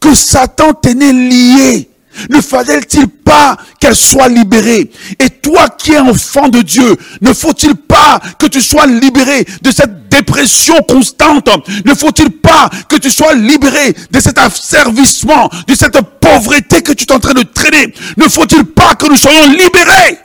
[0.00, 1.90] que Satan tenait liée,
[2.28, 4.90] ne fallait-il pas qu'elle soit libérée?
[5.18, 9.70] Et toi qui es enfant de Dieu, ne faut-il pas que tu sois libéré de
[9.70, 11.48] cette dépression constante?
[11.84, 17.04] Ne faut-il pas que tu sois libéré de cet asservissement, de cette pauvreté que tu
[17.04, 17.94] es en train de traîner?
[18.16, 20.18] Ne faut-il pas que nous soyons libérés?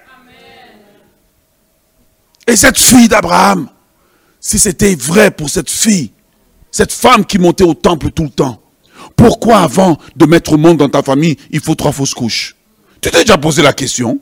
[2.47, 3.69] Et cette fille d'Abraham,
[4.39, 6.11] si c'était vrai pour cette fille,
[6.71, 8.61] cette femme qui montait au temple tout le temps,
[9.15, 12.55] pourquoi avant de mettre au monde dans ta famille, il faut trois fausses couches?
[13.01, 14.19] Tu t'es déjà posé la question?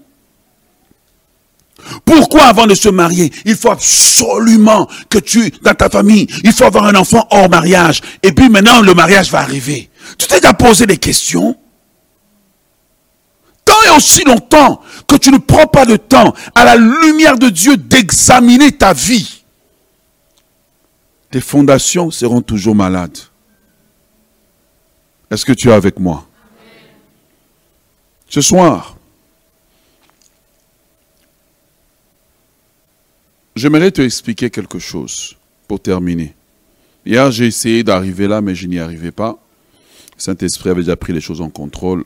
[2.05, 6.63] Pourquoi avant de se marier, il faut absolument que tu, dans ta famille, il faut
[6.63, 8.01] avoir un enfant hors mariage?
[8.21, 9.89] Et puis maintenant, le mariage va arriver.
[10.17, 11.57] Tu t'es déjà posé des questions?
[13.65, 17.49] Tant et aussi longtemps que tu ne prends pas de temps à la lumière de
[17.49, 19.43] Dieu d'examiner ta vie,
[21.31, 23.17] tes fondations seront toujours malades.
[25.33, 26.27] Est-ce que tu es avec moi?
[28.29, 28.95] Ce soir,
[33.55, 35.35] j'aimerais te expliquer quelque chose
[35.67, 36.35] pour terminer.
[37.03, 39.39] Hier, j'ai essayé d'arriver là, mais je n'y arrivais pas.
[40.17, 42.05] Saint-Esprit avait déjà pris les choses en contrôle.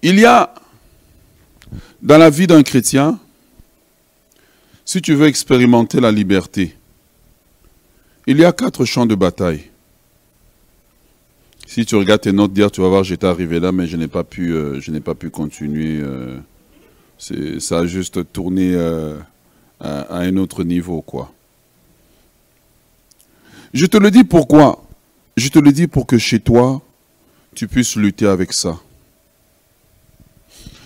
[0.00, 0.54] Il y a,
[2.00, 3.20] dans la vie d'un chrétien,
[4.86, 6.74] si tu veux expérimenter la liberté,
[8.26, 9.68] il y a quatre champs de bataille.
[11.68, 14.08] Si tu regardes tes notes d'hier, tu vas voir, j'étais arrivé là, mais je n'ai
[14.08, 16.00] pas pu, euh, je n'ai pas pu continuer.
[16.00, 16.38] Euh,
[17.60, 19.18] ça a juste tourné euh,
[19.78, 21.30] à, un autre niveau, quoi.
[23.74, 24.82] Je te le dis pourquoi
[25.36, 26.80] Je te le dis pour que chez toi,
[27.54, 28.80] tu puisses lutter avec ça.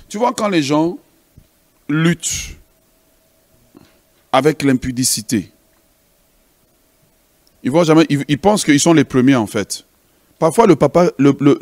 [0.08, 0.98] Tu vois, quand les gens
[1.88, 2.56] luttent
[4.32, 5.48] avec l'impudicité,
[7.62, 7.70] ils,
[8.26, 9.84] ils pensent qu'ils sont les premiers, en fait.
[10.42, 11.12] Parfois, le papa,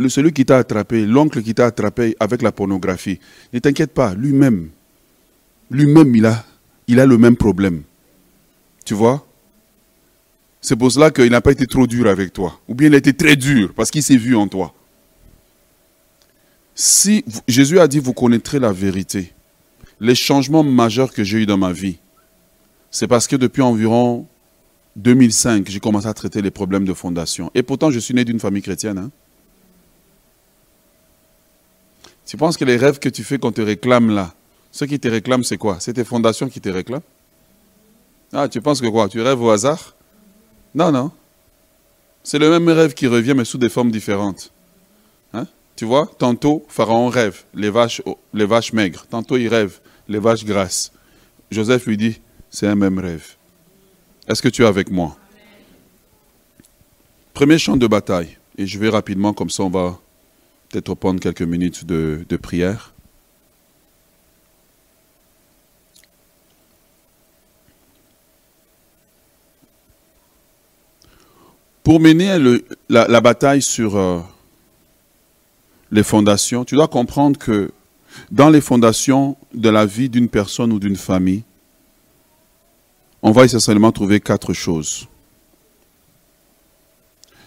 [0.08, 3.20] celui qui t'a attrapé, l'oncle qui t'a attrapé avec la pornographie,
[3.52, 4.70] ne t'inquiète pas, lui-même,
[5.70, 6.46] lui-même, il a,
[6.86, 7.82] il a le même problème.
[8.86, 9.26] Tu vois?
[10.62, 12.58] C'est pour cela qu'il n'a pas été trop dur avec toi.
[12.68, 14.72] Ou bien il a été très dur parce qu'il s'est vu en toi.
[16.74, 19.34] Si Jésus a dit, vous connaîtrez la vérité.
[20.00, 21.98] Les changements majeurs que j'ai eu dans ma vie,
[22.90, 24.26] c'est parce que depuis environ
[24.96, 27.50] 2005, j'ai commencé à traiter les problèmes de fondation.
[27.54, 28.98] Et pourtant, je suis né d'une famille chrétienne.
[28.98, 29.10] Hein.
[32.26, 34.34] Tu penses que les rêves que tu fais qu'on te réclame là,
[34.72, 35.78] ceux qui te réclament, c'est quoi?
[35.80, 37.02] C'est tes fondations qui te réclament?
[38.32, 39.08] Ah, tu penses que quoi?
[39.08, 39.96] Tu rêves au hasard?
[40.74, 41.10] Non, non.
[42.22, 44.52] C'est le même rêve qui revient, mais sous des formes différentes.
[45.32, 45.46] Hein?
[45.74, 49.06] Tu vois, tantôt, Pharaon rêve, les vaches, les vaches maigres.
[49.08, 50.92] Tantôt, il rêve, les vaches grasses.
[51.50, 52.20] Joseph lui dit,
[52.50, 53.36] c'est un même rêve.
[54.28, 55.16] Est-ce que tu es avec moi?
[57.34, 58.36] Premier champ de bataille.
[58.58, 59.98] Et je vais rapidement, comme ça on va
[60.68, 62.92] peut-être prendre quelques minutes de, prière.
[71.82, 74.20] Pour mener la, bataille sur euh,
[75.90, 77.72] les fondations, tu dois comprendre que
[78.30, 81.42] dans les fondations de la vie d'une personne ou d'une famille,
[83.22, 85.06] on va essentiellement trouver quatre choses.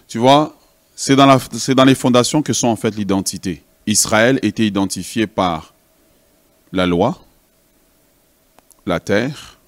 [0.06, 0.56] Tu vois,
[0.94, 3.62] c'est dans, les fondations que sont en fait l'identité.
[3.86, 5.74] Israël était identifié par
[6.72, 7.20] la loi,
[8.86, 9.58] la terre,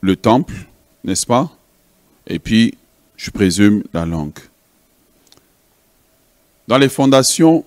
[0.00, 0.54] le temple,
[1.02, 1.50] n'est-ce pas?
[2.26, 2.76] Et puis
[3.16, 4.38] je présume, la langue.
[6.68, 7.64] Dans les fondations,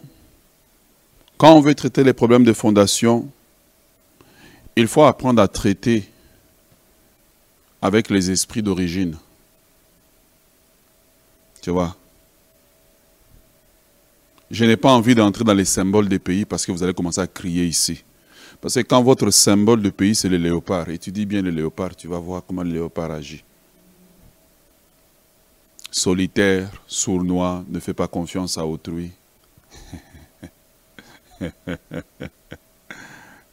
[1.38, 3.30] quand on veut traiter les problèmes de fondation,
[4.76, 6.10] il faut apprendre à traiter
[7.88, 9.18] avec les esprits d'origine.
[11.62, 11.96] Tu vois?
[14.52, 17.22] Je n'ai pas envie d'entrer dans les symboles des pays parce que vous allez commencer
[17.22, 18.04] à crier ici.
[18.62, 21.52] Parce que quand votre symbole de pays, c'est le léopard, et tu dis bien le
[21.52, 23.44] léopard, tu vas voir comment le léopard agit
[25.92, 29.12] solitaire, sournois, ne fait pas confiance à autrui.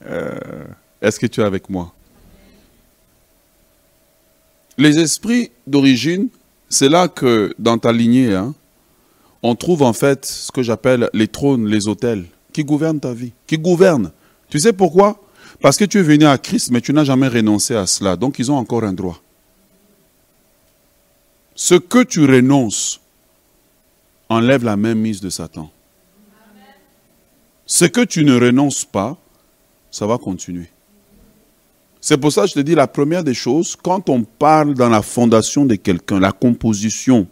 [0.07, 0.66] Euh,
[1.01, 1.91] est-ce que tu es avec moi?
[4.77, 6.29] Les esprits d'origine,
[6.68, 8.55] c'est là que dans ta lignée, hein,
[9.43, 13.33] on trouve en fait ce que j'appelle les trônes, les hôtels, qui gouvernent ta vie,
[13.47, 14.11] qui gouvernent.
[14.49, 15.20] Tu sais pourquoi?
[15.61, 18.16] Parce que tu es venu à Christ, mais tu n'as jamais renoncé à cela.
[18.16, 19.20] Donc ils ont encore un droit
[21.55, 23.01] ce que tu renonces
[24.29, 25.70] enlève la même mise de Satan.
[27.66, 29.16] Ce que tu ne renonces pas,
[29.91, 30.68] ça va continuer.
[32.07, 34.90] C'est pour ça que je te dis, la première des choses, quand on parle dans
[34.90, 37.26] la fondation de quelqu'un, la composition,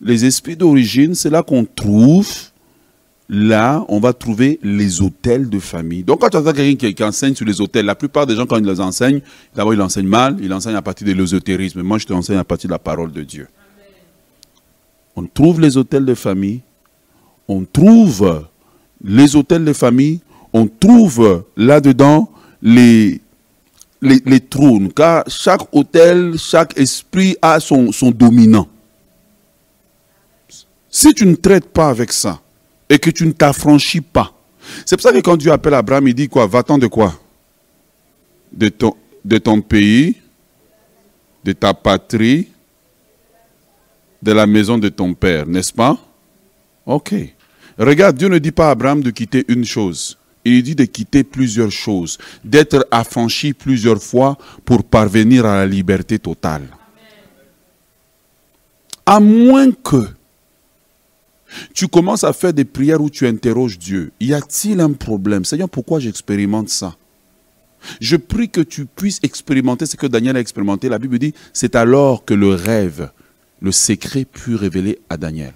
[0.00, 2.26] les esprits d'origine, c'est là qu'on trouve
[3.28, 6.02] là, on va trouver les hôtels de famille.
[6.02, 8.56] Donc, quand tu entends quelqu'un qui, enseigne sur les hôtels, la plupart des gens, quand
[8.56, 9.20] ils les enseignent,
[9.54, 11.82] d'abord, ils enseignent mal, ils enseignent à partir de l'ésotérisme.
[11.82, 13.48] Moi, je te enseigne à partir de la parole de Dieu.
[15.14, 16.62] On trouve les hôtels de famille,
[17.48, 18.46] on trouve
[19.04, 20.20] les hôtels de famille,
[20.54, 22.30] on trouve là-dedans
[22.62, 23.20] les,
[24.04, 28.68] les, trônes, car chaque hôtel, chaque esprit a son, son dominant.
[30.90, 32.40] Si tu ne traites pas avec ça,
[32.88, 34.32] et que tu ne t'affranchis pas.
[34.84, 36.46] C'est pour ça que quand Dieu appelle Abraham, il dit quoi?
[36.46, 37.14] Va-t'en de quoi?
[38.52, 38.94] De ton,
[39.24, 40.16] de ton pays,
[41.42, 42.48] de ta patrie,
[44.22, 45.98] de la maison de ton père, n'est-ce pas?
[46.86, 47.14] Ok.
[47.78, 50.16] Regarde, Dieu ne dit pas à Abraham de quitter une chose.
[50.44, 56.18] Il dit de quitter plusieurs choses, d'être affranchi plusieurs fois pour parvenir à la liberté
[56.18, 56.68] totale.
[59.06, 60.08] À moins que
[61.72, 64.12] tu commences à faire des prières où tu interroges Dieu.
[64.20, 65.44] Y a-t-il un problème?
[65.44, 66.96] Seigneur, pourquoi j'expérimente ça?
[68.00, 70.88] Je prie que tu puisses expérimenter ce que Daniel a expérimenté.
[70.88, 73.10] La Bible dit, c'est alors que le rêve,
[73.60, 75.52] le secret put révéler à Daniel.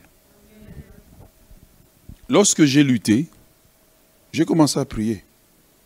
[2.28, 3.26] Lorsque j'ai lutté,
[4.32, 5.24] j'ai commencé à prier.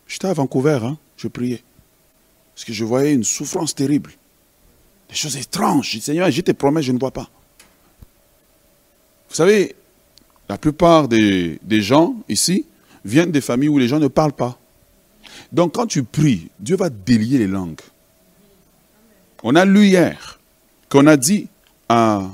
[0.07, 1.63] J'étais à Vancouver, hein, je priais.
[2.53, 4.11] Parce que je voyais une souffrance terrible.
[5.09, 5.91] Des choses étranges.
[5.91, 7.29] Je dis, Seigneur, je te promets, je ne vois pas.
[9.29, 9.75] Vous savez,
[10.49, 12.65] la plupart des, gens ici
[13.03, 14.59] viennent des familles où les gens ne parlent pas.
[15.51, 17.81] Donc quand tu pries, Dieu va délier les langues.
[19.41, 20.39] On a lu hier
[20.89, 21.47] qu'on a dit
[21.89, 22.29] à...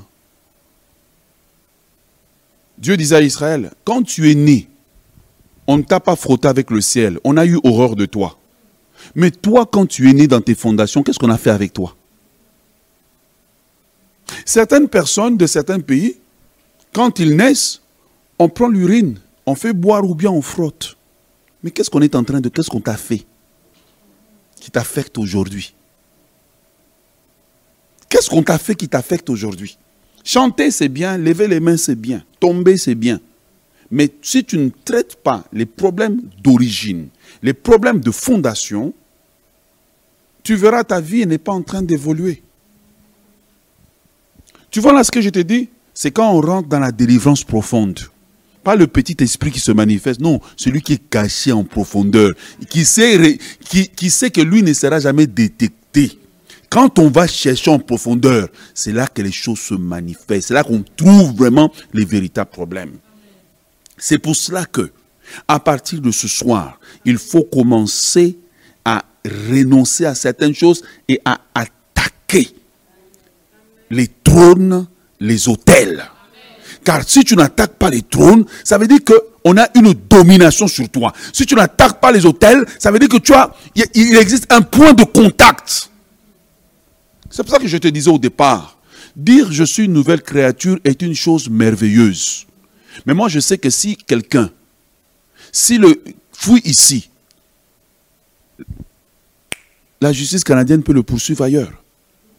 [2.78, 4.68] Dieu disait à Israël, quand tu es né,
[5.70, 8.36] on ne t'a pas frotté avec le ciel, on a eu horreur de toi.
[9.14, 11.94] Mais toi, quand tu es né dans tes fondations, qu'est-ce qu'on a fait avec toi?
[14.44, 16.16] Certaines personnes de certains pays,
[16.92, 17.82] quand ils naissent,
[18.40, 20.96] on prend l'urine, on fait boire ou bien on frotte.
[21.62, 23.24] Mais qu'est-ce qu'on est en train de, qu'est-ce qu'on t'a fait
[24.56, 25.72] qui t'affecte aujourd'hui?
[28.08, 29.78] Qu'est-ce qu'on t'a fait qui t'affecte aujourd'hui?
[30.24, 33.20] Chanter, c'est bien, lever les mains, c'est bien, tomber, c'est bien.
[33.90, 37.08] Mais si tu ne traites pas les problèmes d'origine,
[37.42, 38.92] les problèmes de fondation,
[40.42, 42.42] tu verras ta vie n'est pas en train d'évoluer.
[44.70, 47.44] Tu vois là ce que je te dis C'est quand on rentre dans la délivrance
[47.44, 47.98] profonde.
[48.62, 52.30] Pas le petit esprit qui se manifeste, non, celui qui est caché en profondeur,
[52.68, 53.38] qui sait,
[53.96, 56.18] qui, sait que lui ne sera jamais détecté.
[56.68, 60.62] Quand on va chercher en profondeur, c'est là que les choses se manifestent, c'est là
[60.62, 62.92] qu'on trouve vraiment les véritables problèmes.
[64.00, 64.90] C'est pour cela que,
[65.46, 68.38] à partir de ce soir, il faut commencer
[68.84, 72.48] à renoncer à certaines choses et à attaquer
[73.90, 74.88] les trônes,
[75.20, 76.02] les hôtels.
[76.82, 80.88] Car si tu n'attaques pas les trônes, ça veut dire qu'on a une domination sur
[80.88, 81.12] toi.
[81.32, 83.54] Si tu n'attaques pas les hôtels, ça veut dire que tu as,
[83.94, 85.90] il existe un point de contact.
[87.28, 88.78] C'est pour ça que je te disais au départ,
[89.14, 92.46] dire je suis une nouvelle créature est une chose merveilleuse.
[93.06, 94.50] Mais moi je sais que si quelqu'un,
[95.52, 97.10] si le fouille ici,
[100.00, 101.72] la justice canadienne peut le poursuivre ailleurs.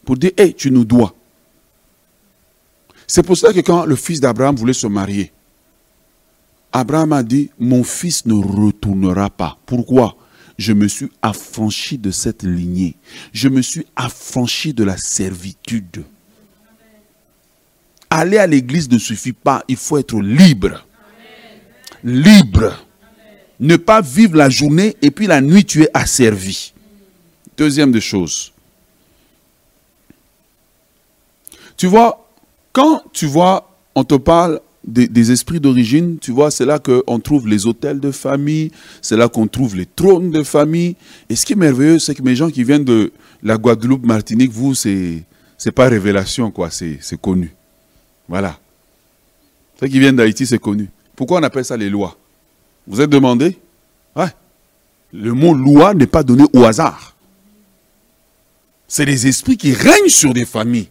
[0.04, 1.14] Pour dire, hé, tu nous dois.
[3.06, 5.32] C'est pour ça que quand le fils d'Abraham voulait se marier,
[6.72, 9.58] Abraham a dit, mon fils ne retournera pas.
[9.66, 10.18] Pourquoi?
[10.58, 12.96] Je me suis affranchi de cette lignée.
[13.34, 16.04] Je me suis affranchi de la servitude.
[18.14, 20.86] Aller à l'église ne suffit pas, il faut être libre.
[22.04, 22.86] Libre.
[23.58, 26.74] Ne pas vivre la journée et puis la nuit tu es asservi.
[27.58, 28.52] Deuxième des choses.
[31.78, 32.30] Tu vois,
[32.74, 37.48] quand tu vois, on te parle des, esprits d'origine, tu vois, c'est là qu'on trouve
[37.48, 40.98] les hôtels de famille, c'est là qu'on trouve les trônes de famille.
[41.30, 44.52] Et ce qui est merveilleux, c'est que mes gens qui viennent de la Guadeloupe, Martinique,
[44.52, 45.24] vous, c'est,
[45.58, 47.56] c'est pas révélation, quoi, c'est, c'est connu.
[48.32, 48.58] Voilà.
[49.78, 50.90] Ceux qui viennent d'Haïti, c'est connu.
[51.18, 52.16] Pourquoi on appelle ça les lois?
[52.88, 53.60] Vous êtes demandé?
[54.16, 54.30] Ouais.
[55.12, 57.14] Le mot loi n'est pas donné au hasard.
[58.88, 60.88] C'est les esprits qui règnent sur des familles.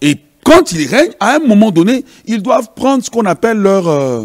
[0.00, 3.86] Et quand ils règnent, à un moment donné, ils doivent prendre ce qu'on appelle leur,
[3.86, 4.24] euh,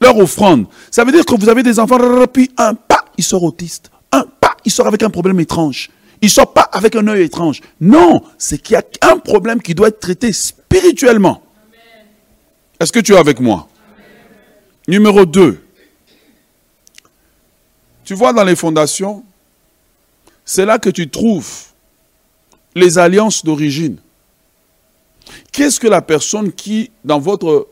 [0.00, 0.66] leur offrande.
[0.90, 3.92] Ça veut dire que vous avez des enfants, puis un pas, il sort autiste.
[4.10, 5.88] Un pas, il sort avec un problème étrange.
[6.20, 7.60] Il sort pas avec un œil étrange.
[7.80, 10.32] Non, c'est qu'il y a un problème qui doit être traité
[10.70, 11.42] spirituellement.
[12.78, 13.68] Est-ce que tu es avec moi?
[14.86, 15.60] Numéro 2.
[18.04, 19.24] Tu vois dans les fondations,
[20.44, 21.64] c'est là que tu trouves
[22.74, 23.98] les alliances d'origine.
[25.52, 27.68] Qu'est-ce que la personne qui, dans votre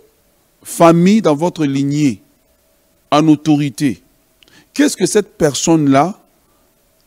[0.63, 2.21] famille, dans votre lignée,
[3.11, 4.03] en autorité,
[4.75, 6.19] qu'est-ce que cette personne-là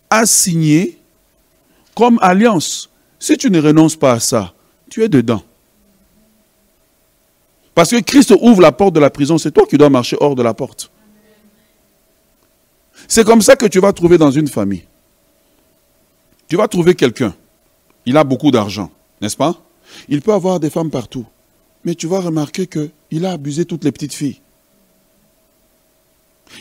[0.09, 0.97] a signé
[1.95, 2.89] comme alliance?
[3.19, 4.53] Si tu ne renonces pas à ça,
[4.89, 5.43] tu es dedans.
[7.73, 10.35] Parce que Christ ouvre la porte de la prison, c'est toi qui dois marcher hors
[10.35, 10.91] de la porte.
[13.07, 14.83] C'est comme ça que tu vas trouver dans une famille.
[16.47, 17.33] Tu vas trouver quelqu'un.
[18.05, 18.91] Il a beaucoup d'argent,
[19.21, 19.55] n'est-ce pas?
[20.09, 21.25] Il peut avoir des femmes partout.
[21.83, 24.41] Mais tu vas remarquer qu'il a abusé toutes les petites filles.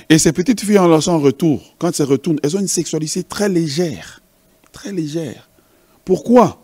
[0.08, 3.48] Et ces petites filles, en leur retour, quand elles retournent, elles ont une sexualité très
[3.48, 4.22] légère.
[4.72, 5.48] Très légère.
[6.04, 6.62] Pourquoi?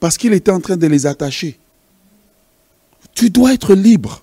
[0.00, 1.58] Parce qu'il était en train de les attacher.
[3.18, 4.22] Tu dois être libre.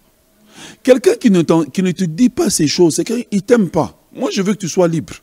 [0.82, 3.94] Quelqu'un qui, ne te dit pas ces choses, c'est qu'il ne t'aime pas.
[4.14, 5.16] Moi, je veux que tu sois libre.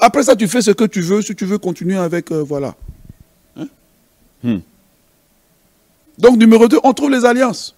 [0.00, 2.76] après ça, tu fais ce que tu veux, si tu veux continuer avec, euh, voilà.
[3.56, 3.68] Hein?
[4.42, 4.58] Hmm.
[6.18, 7.74] Donc, numéro 2, on trouve les alliances.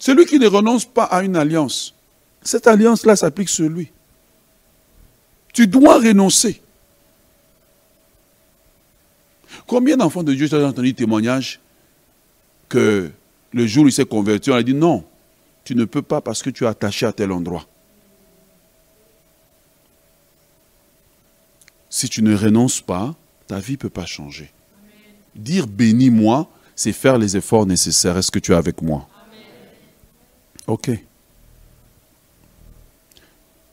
[0.00, 1.94] Celui qui ne renonce pas à une alliance,
[2.42, 3.92] cette alliance-là s'applique sur lui.
[5.52, 6.60] Tu dois renoncer.
[9.68, 11.60] Combien d'enfants de Dieu ont entendu témoignage?
[12.68, 13.10] Que
[13.52, 15.04] le jour où il s'est converti, on a dit non,
[15.64, 17.66] tu ne peux pas parce que tu es attaché à tel endroit.
[21.90, 23.14] Si tu ne renonces pas,
[23.46, 24.52] ta vie ne peut pas changer.
[25.34, 28.16] Dire bénis-moi, c'est faire les efforts nécessaires.
[28.16, 29.08] Est-ce que tu es avec moi?
[30.66, 30.90] Ok.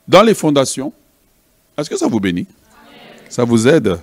[0.08, 0.94] Dans les fondations,
[1.78, 2.48] est-ce que ça vous bénit?
[3.30, 4.00] Ça vous aide?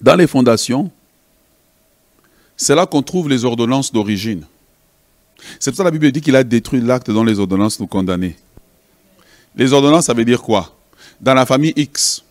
[0.00, 0.90] Dans les fondations,
[2.56, 4.44] c'est là qu'on trouve les ordonnances d'origine.
[5.60, 7.86] C'est pour ça que la Bible dit qu'il a détruit l'acte dont les ordonnances nous
[7.86, 8.36] condamnaient.
[9.54, 10.74] Les ordonnances, ça veut dire quoi?
[11.20, 12.24] Dans la famille X,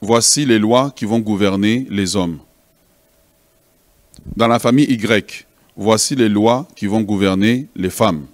[0.00, 2.38] voici les lois qui vont gouverner les hommes.
[4.36, 5.46] Dans la famille Y,
[5.76, 8.26] voici les lois qui vont gouverner les femmes.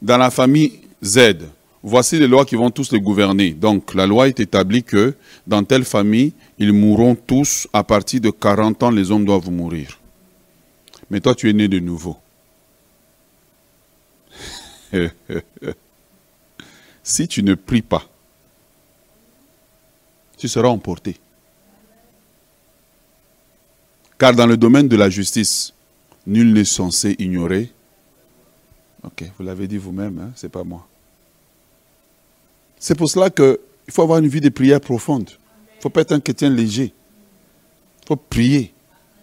[0.00, 1.36] Dans la famille Z,
[1.82, 3.52] voici les lois qui vont tous les gouverner.
[3.52, 5.14] Donc la loi est établie que
[5.46, 9.98] dans telle famille, ils mourront tous à partir de 40 ans, les hommes doivent mourir.
[11.10, 12.16] Mais toi, tu es né de nouveau.
[17.02, 18.06] si tu ne pries pas,
[20.36, 21.16] tu seras emporté.
[24.18, 25.74] Car dans le domaine de la justice,
[26.26, 27.72] nul n'est censé ignorer.
[29.02, 30.86] Ok, vous l'avez dit vous-même, hein, ce n'est pas moi.
[32.84, 33.56] C'est pour cela qu'il
[33.90, 35.30] faut avoir une vie de prière profonde.
[35.30, 36.92] Il ne faut pas être un chrétien léger.
[38.02, 38.74] Il faut prier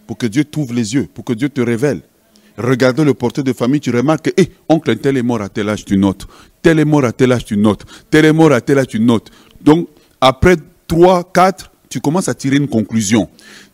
[0.08, 2.02] pour que Dieu t'ouvre les yeux, pour que Dieu te révèle.
[2.58, 5.68] regarder le portrait de famille, tu remarques que, hé, oncle tel est mort à tel
[5.68, 6.26] âge, tu notes.
[6.62, 7.84] Tel est mort à tel âge, tu notes.
[8.10, 9.30] Tel est mort à tel âge, tu notes.
[9.60, 9.90] Donc,
[10.22, 10.56] après
[10.88, 13.28] 3, 4, tu commences à tirer une conclusion.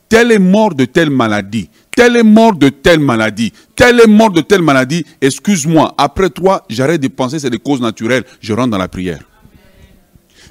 [0.10, 1.70] Tel est mort de telle maladie.
[1.96, 3.54] Tel est mort de telle maladie.
[3.76, 5.06] Tel est mort de telle maladie.
[5.22, 8.24] Excuse-moi, après toi, j'arrête de penser c'est des causes naturelles.
[8.42, 9.24] Je rentre dans la prière.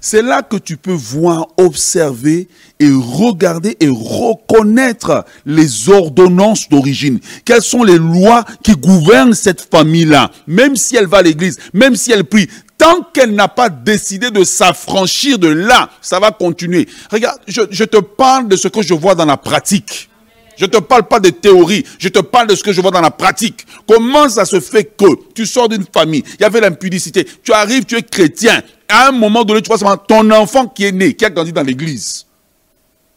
[0.00, 2.48] C'est là que tu peux voir, observer
[2.80, 7.20] et regarder et reconnaître les ordonnances d'origine.
[7.44, 10.30] Quelles sont les lois qui gouvernent cette famille-là?
[10.46, 14.30] Même si elle va à l'église, même si elle prie, tant qu'elle n'a pas décidé
[14.30, 16.88] de s'affranchir de là, ça va continuer.
[17.10, 20.10] Regarde, je, je, te parle de ce que je vois dans la pratique.
[20.56, 22.90] Je ne te parle pas de théorie, je te parle de ce que je vois
[22.90, 23.66] dans la pratique.
[23.88, 27.84] Comment ça se fait que tu sors d'une famille, il y avait l'impudicité, tu arrives,
[27.84, 31.14] tu es chrétien, à un moment donné, tu vois seulement ton enfant qui est né,
[31.14, 32.26] qui a grandi dans l'église.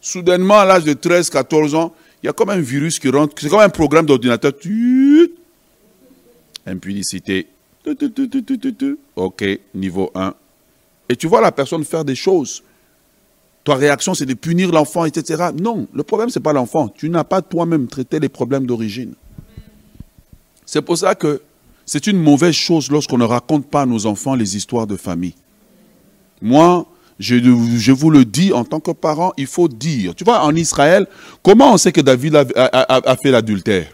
[0.01, 3.35] Soudainement, à l'âge de 13, 14 ans, il y a comme un virus qui rentre,
[3.39, 4.53] c'est comme un programme d'ordinateur.
[6.65, 7.47] Impudicité.
[9.15, 10.33] Ok, niveau 1.
[11.09, 12.63] Et tu vois la personne faire des choses.
[13.68, 15.47] Ta réaction, c'est de punir l'enfant, etc.
[15.59, 16.88] Non, le problème, ce n'est pas l'enfant.
[16.88, 19.13] Tu n'as pas toi-même traité les problèmes d'origine.
[20.65, 21.41] C'est pour ça que
[21.86, 25.36] c'est une mauvaise chose lorsqu'on ne raconte pas à nos enfants les histoires de famille.
[26.41, 26.86] Moi,
[27.20, 30.15] je, vous le dis en tant que parent, il faut dire.
[30.15, 31.05] Tu vois, en Israël,
[31.43, 33.88] comment on sait que David a, fait l'adultère?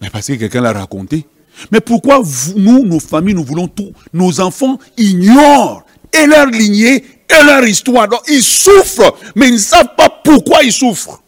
[0.00, 1.26] Mais parce que quelqu'un l'a raconté.
[1.72, 2.22] Mais pourquoi
[2.54, 3.90] nous, nos familles, nous voulons tout?
[4.12, 8.08] Nos enfants ignorent et leur lignée et leur histoire.
[8.08, 11.20] Donc ils souffrent, mais ils ne savent pas pourquoi ils souffrent.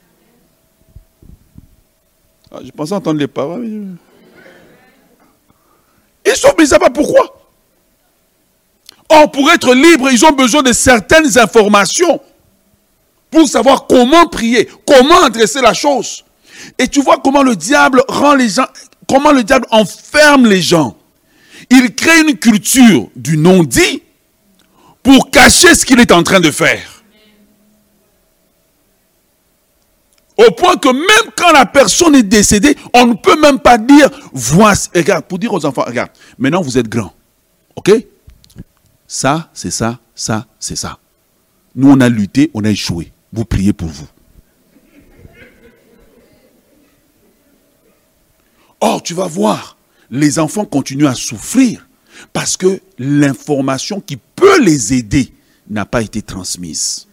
[2.51, 3.67] Ah, je pensais entendre les paroles.
[6.27, 7.39] Ils souffrent, mais ils ne savent pas pourquoi.
[9.09, 12.21] Or, pour être libre, ils ont besoin de certaines informations
[13.31, 16.25] pour savoir comment prier, comment adresser la chose.
[16.79, 18.67] Et tu vois comment le diable rend les gens,
[19.09, 20.97] comment le diable enferme les gens.
[21.71, 24.03] Il crée une culture du non-dit
[25.03, 27.03] pour cacher ce qu'il est en train de faire.
[30.39, 34.09] Au point que même quand la personne est décédée, on ne peut même pas dire,
[34.33, 37.13] voici, regarde, pour dire aux enfants, regarde, maintenant vous êtes grands.
[37.77, 37.93] OK?
[39.07, 40.99] Ça, c'est ça, ça, c'est ça.
[41.75, 43.13] Nous, on a lutté, on a échoué.
[43.33, 44.09] Vous priez pour vous.
[48.81, 49.77] Or, tu vas voir,
[50.11, 51.87] les enfants continuent à souffrir
[52.33, 55.33] parce que l'information qui peut les aider
[55.69, 57.07] n'a pas été transmise.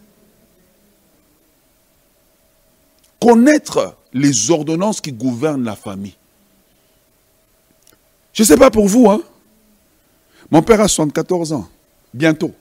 [3.21, 6.15] Connaître les ordonnances qui gouvernent la famille.
[8.33, 9.21] Je ne sais pas pour vous, hein.
[10.51, 11.69] Mon père a 74 ans
[12.13, 12.53] bientôt.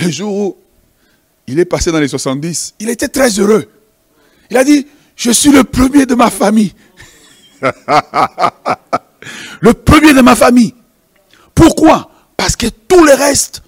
[0.00, 0.56] Le jour où
[1.46, 3.70] il est passé dans les 70, il était très heureux.
[4.50, 6.74] Il a dit, je suis le premier de ma famille.
[9.60, 10.74] le premier de ma famille.
[11.54, 12.10] Pourquoi?
[12.36, 13.62] Parce que tout le reste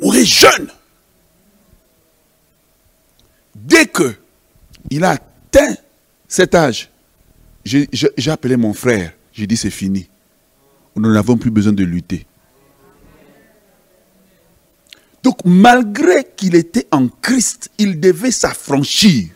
[0.00, 0.68] mouraient jeunes.
[3.54, 4.14] Dès que
[4.90, 5.74] il a atteint
[6.28, 6.90] cet âge,
[7.64, 9.12] j'ai appelé mon frère.
[9.32, 10.08] J'ai dit, c'est fini.
[10.94, 12.26] Nous n'avons plus besoin de lutter.
[15.22, 19.28] Donc malgré qu'il était en Christ, il devait s'affranchir.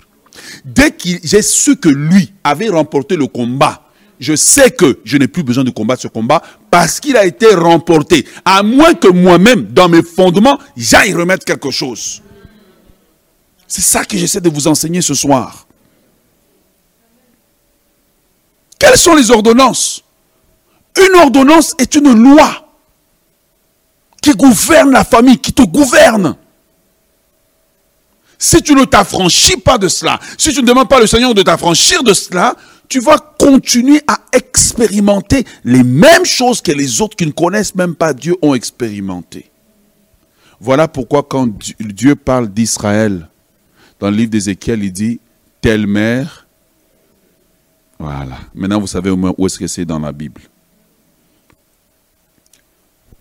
[0.64, 3.89] Dès que j'ai su que lui avait remporté le combat,
[4.20, 7.54] je sais que je n'ai plus besoin de combattre ce combat parce qu'il a été
[7.54, 8.26] remporté.
[8.44, 12.20] À moins que moi-même, dans mes fondements, j'aille remettre quelque chose.
[13.66, 15.66] C'est ça que j'essaie de vous enseigner ce soir.
[18.78, 20.02] Quelles sont les ordonnances?
[20.98, 22.68] Une ordonnance est une loi
[24.20, 26.36] qui gouverne la famille, qui te gouverne.
[28.38, 31.42] Si tu ne t'affranchis pas de cela, si tu ne demandes pas au Seigneur de
[31.42, 32.56] t'affranchir de cela,
[32.90, 37.94] tu vas continuer à expérimenter les mêmes choses que les autres qui ne connaissent même
[37.94, 39.48] pas Dieu ont expérimenté.
[40.58, 43.28] Voilà pourquoi quand Dieu parle d'Israël,
[44.00, 45.20] dans le livre d'Ézéchiel, il dit,
[45.60, 46.48] telle mère,
[47.98, 48.38] voilà.
[48.54, 50.40] Maintenant, vous savez où est-ce que c'est dans la Bible.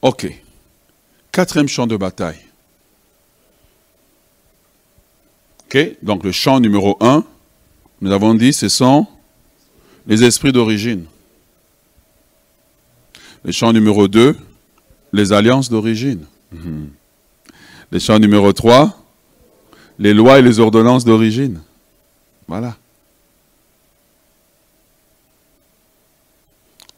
[0.01, 0.33] Ok.
[1.31, 2.39] Quatrième champ de bataille.
[5.65, 7.23] Ok, donc le champ numéro un,
[8.01, 9.05] nous avons dit, ce sont
[10.09, 11.05] les esprits d'origine.
[13.45, 14.35] Le champ numéro 2,
[15.13, 16.25] les alliances d'origine.
[16.51, 16.89] Mhm.
[17.91, 19.01] Le champ numéro 3,
[19.99, 21.61] les lois et les ordonnances d'origine.
[22.47, 22.75] Voilà.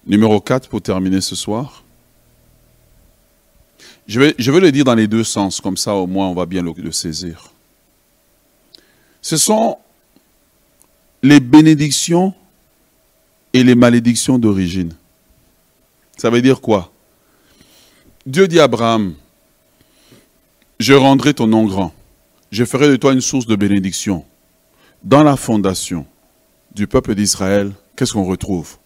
[0.07, 1.83] Numéro 4 pour terminer ce soir.
[4.07, 6.63] Je vais, le dire dans les deux sens, comme ça au moins on va bien
[6.63, 7.51] le, saisir.
[9.21, 9.77] Ce sont
[11.21, 12.33] les bénédictions
[13.53, 14.93] et les malédictions d'origine.
[16.17, 16.91] Ça veut dire quoi?
[18.25, 19.15] Dieu dit à Abraham,
[20.79, 21.93] je rendrai ton nom grand,
[22.51, 24.25] je ferai de toi une source de bénédiction.
[25.03, 26.05] Dans la fondation
[26.73, 28.77] du peuple d'Israël, qu'est-ce qu'on retrouve?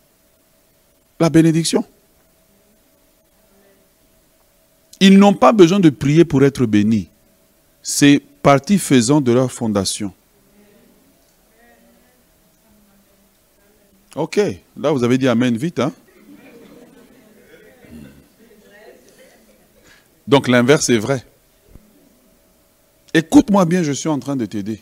[1.19, 1.83] La bénédiction.
[5.01, 7.09] Ils n'ont pas besoin de prier pour être bénis.
[7.83, 10.13] C'est partie faisant de leur fondation.
[14.15, 14.39] Ok,
[14.77, 15.79] là vous avez dit Amen vite.
[15.79, 15.91] Hein?
[20.27, 21.23] Donc l'inverse est vrai.
[23.13, 24.81] Écoute-moi bien, je suis en train de t'aider.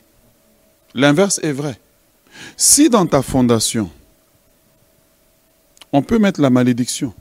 [0.94, 1.80] L'inverse est vrai.
[2.58, 3.90] Si dans ta fondation,
[5.92, 7.14] on peut mettre la malédiction,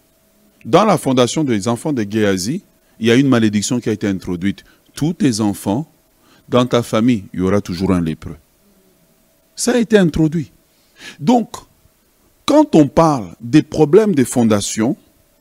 [0.64, 2.62] dans la fondation des enfants de Géasi,
[3.00, 4.64] il y a une malédiction qui a été introduite.
[4.94, 5.90] Tous tes enfants,
[6.48, 8.36] dans ta famille, il y aura toujours un lépreux.
[9.56, 10.50] Ça a été introduit.
[11.18, 11.56] Donc,
[12.46, 14.96] quand on parle des problèmes des fondations,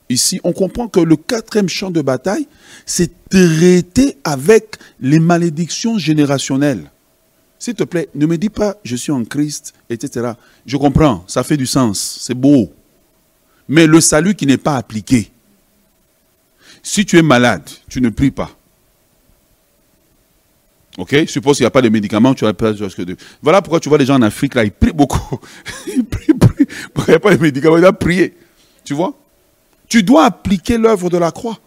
[0.09, 2.47] ici, on comprend que le quatrième champ de bataille,
[2.85, 6.89] c'est traiter avec les malédictions générationnelles.
[7.57, 10.31] S'il te plaît, ne me dis pas je suis en Christ, etc.
[10.65, 12.71] Je comprends, ça fait du sens, c'est beau.
[13.67, 15.31] Mais le salut qui n'est pas appliqué,
[16.83, 18.49] si tu es malade, tu ne pries pas.
[20.97, 21.15] Ok?
[21.27, 23.17] Suppose qu'il n'y a pas de médicaments, tu as pas de...
[23.41, 25.39] Voilà pourquoi tu vois les gens en Afrique, là, ils prient beaucoup.
[25.87, 26.30] ils prient,
[27.07, 28.33] il n'y a pas de médicaments, ils doivent prier.
[28.83, 29.13] Tu vois?
[29.87, 31.57] Tu dois appliquer l'œuvre de la croix.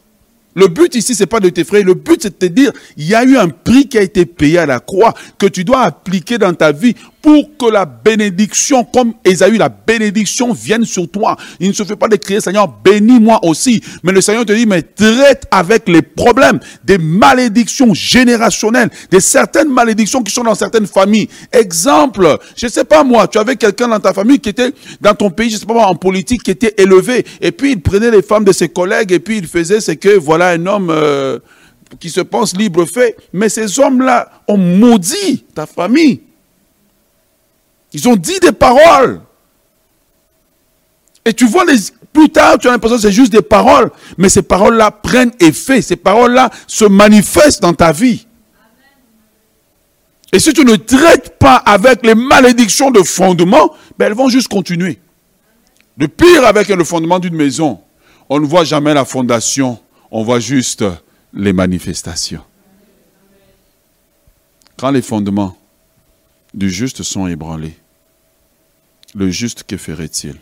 [0.55, 1.83] Le but ici, c'est pas de t'effrayer.
[1.85, 4.25] Le but, c'est de te dire, il y a eu un prix qui a été
[4.25, 6.95] payé à la croix que tu dois appliquer dans ta vie
[7.25, 11.39] pour que la bénédiction, comme Esaü, la bénédiction vienne sur toi.
[11.59, 13.83] Il ne se fait pas de crier, Seigneur, bénis-moi aussi.
[14.03, 19.71] Mais le Seigneur te dit, mais traite avec les problèmes des malédictions générationnelles, des certaines
[19.71, 21.31] malédictions qui sont dans certaines familles.
[21.51, 25.15] Exemple, je ne sais pas moi, tu avais quelqu'un dans ta famille qui était dans
[25.15, 27.25] ton pays, je ne sais pas moi, en politique, qui était élevé.
[27.41, 30.19] Et puis il prenait les femmes de ses collègues et puis il faisait ce que,
[30.19, 30.91] voilà, un homme...
[30.91, 31.39] Euh,
[32.01, 36.23] qui se pense libre fait, mais ces hommes-là ont maudit ta famille.
[37.95, 39.21] Ils ont dit des paroles.
[41.25, 41.77] Et tu vois, les,
[42.13, 43.91] plus tard, tu as l'impression que c'est juste des paroles.
[44.19, 45.81] Mais ces paroles-là prennent effet.
[45.81, 48.27] Ces paroles-là se manifestent dans ta vie.
[50.33, 54.49] Et si tu ne traites pas avec les malédictions de fondement, ben elles vont juste
[54.49, 54.99] continuer.
[55.97, 57.81] Le pire avec le fondement d'une maison,
[58.29, 59.79] on ne voit jamais la fondation,
[60.11, 60.85] on voit juste
[61.33, 62.43] les manifestations.
[64.77, 65.57] Quand les fondements
[66.53, 67.77] du juste sont ébranlés,
[69.15, 70.37] le juste, que ferait-il?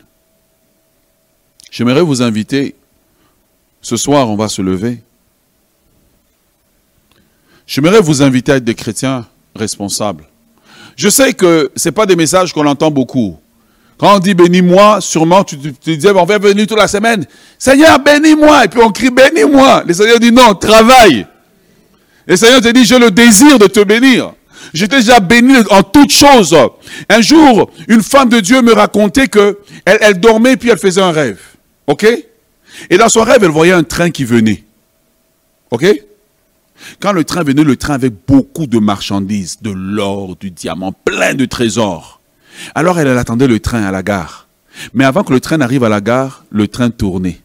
[1.71, 2.75] J'aimerais vous inviter,
[3.81, 5.01] ce soir on va se lever,
[7.65, 10.25] j'aimerais vous inviter à être des chrétiens responsables.
[10.95, 13.37] Je sais que ce pas des messages qu'on entend beaucoup.
[13.97, 17.25] Quand on dit bénis-moi, sûrement tu, disais, on va venir toute la semaine.
[17.57, 18.65] Seigneur, bénis-moi.
[18.65, 19.83] Et puis on crie, bénis-moi.
[19.85, 21.25] Le Seigneur dit, non, travaille.
[22.25, 24.33] Le Seigneur te dit, j'ai le désir de te bénir.
[24.73, 26.55] J'étais déjà béni en toutes choses.
[27.09, 31.11] Un jour, une femme de Dieu me racontait que elle, dormait puis elle faisait un
[31.11, 31.39] rêve.
[31.87, 32.05] OK?
[32.89, 34.63] Et dans son rêve, elle voyait un train qui venait.
[35.71, 35.85] OK?
[36.99, 41.33] Quand le train venait, le train avait beaucoup de marchandises, de l'or, du diamant, plein
[41.33, 42.19] de trésors.
[42.75, 44.47] Alors elle, elle attendait le train à la gare.
[44.93, 47.39] Mais avant que le train n'arrive à la gare, le train tournait.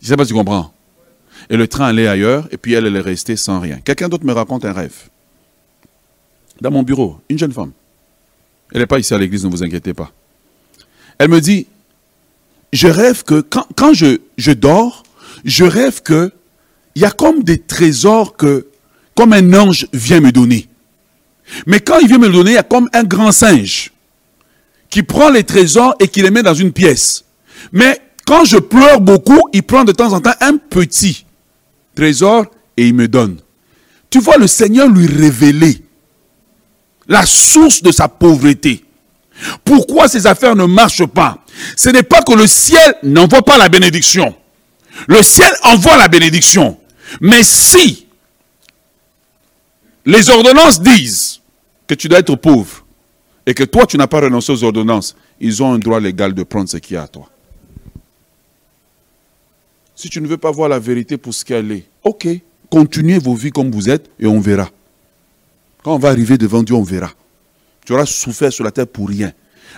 [0.00, 0.72] Je ne sais pas si tu comprends.
[1.50, 3.78] Et le train allait ailleurs, et puis elle, elle est restée sans rien.
[3.84, 5.10] Quelqu'un d'autre me raconte un rêve
[6.62, 7.72] dans mon bureau, une jeune femme.
[8.72, 10.12] Elle n'est pas ici à l'église, ne vous inquiétez pas.
[11.18, 11.66] Elle me dit,
[12.72, 15.02] je rêve que quand, je, dors,
[15.44, 16.32] je rêve que
[16.94, 18.66] il y a comme des trésors que,
[19.14, 20.68] comme un ange vient me donner.
[21.66, 23.92] Mais quand il vient me le donner, il y a comme un grand singe
[24.88, 27.24] qui prend les trésors et qui les met dans une pièce.
[27.72, 31.26] Mais quand je pleure beaucoup, il prend de temps en temps un petit
[31.94, 32.46] trésor
[32.76, 33.38] et il me donne.
[34.10, 35.82] Tu vois le Seigneur lui révéler
[37.08, 38.84] la source de sa pauvreté.
[39.64, 41.44] Pourquoi ces affaires ne marchent pas?
[41.76, 44.34] Ce n'est pas que le ciel n'envoie pas la bénédiction.
[45.08, 46.78] Le ciel envoie la bénédiction.
[47.20, 48.06] Mais si
[50.04, 51.40] les ordonnances disent
[51.86, 52.84] que tu dois être pauvre
[53.46, 56.42] et que toi tu n'as pas renoncé aux ordonnances, ils ont un droit légal de
[56.42, 57.28] prendre ce qui est à toi.
[59.94, 62.26] Si tu ne veux pas voir la vérité pour ce qu'elle est, ok,
[62.70, 64.70] continuez vos vies comme vous êtes et on verra.
[65.82, 67.10] Quand on va arriver devant Dieu, on verra.
[67.84, 69.32] Tu auras souffert sur la terre pour rien.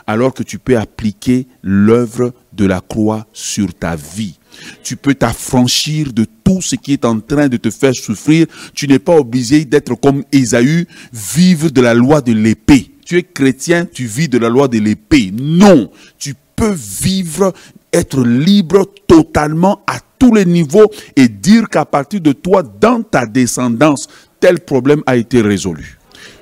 [0.07, 4.39] Alors que tu peux appliquer l'œuvre de la croix sur ta vie.
[4.83, 8.47] Tu peux t'affranchir de tout ce qui est en train de te faire souffrir.
[8.75, 12.91] Tu n'es pas obligé d'être comme Ésaü, vivre de la loi de l'épée.
[13.07, 15.33] Tu es chrétien, tu vis de la loi de l'épée.
[15.33, 17.53] Non, tu peux vivre,
[17.93, 23.27] être libre totalement à tous les niveaux et dire qu'à partir de toi, dans ta
[23.27, 24.09] descendance,
[24.45, 25.99] tel problème a été résolu.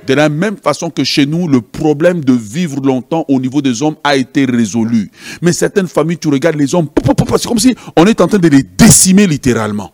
[0.09, 3.81] De la même façon que chez nous, le problème de vivre longtemps au niveau des
[3.81, 5.09] hommes a été résolu.
[5.41, 6.89] Mais certaines familles, tu regardes les hommes,
[7.37, 9.93] c'est comme si on est en train de les décimer littéralement.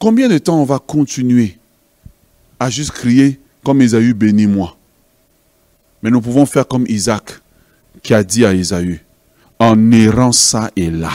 [0.00, 1.56] Combien de temps on va continuer
[2.58, 4.76] à juste crier comme Esaü, bénis-moi
[6.02, 7.40] Mais nous pouvons faire comme Isaac
[8.02, 9.00] qui a dit à Esaü,
[9.60, 11.12] en errant ça et là,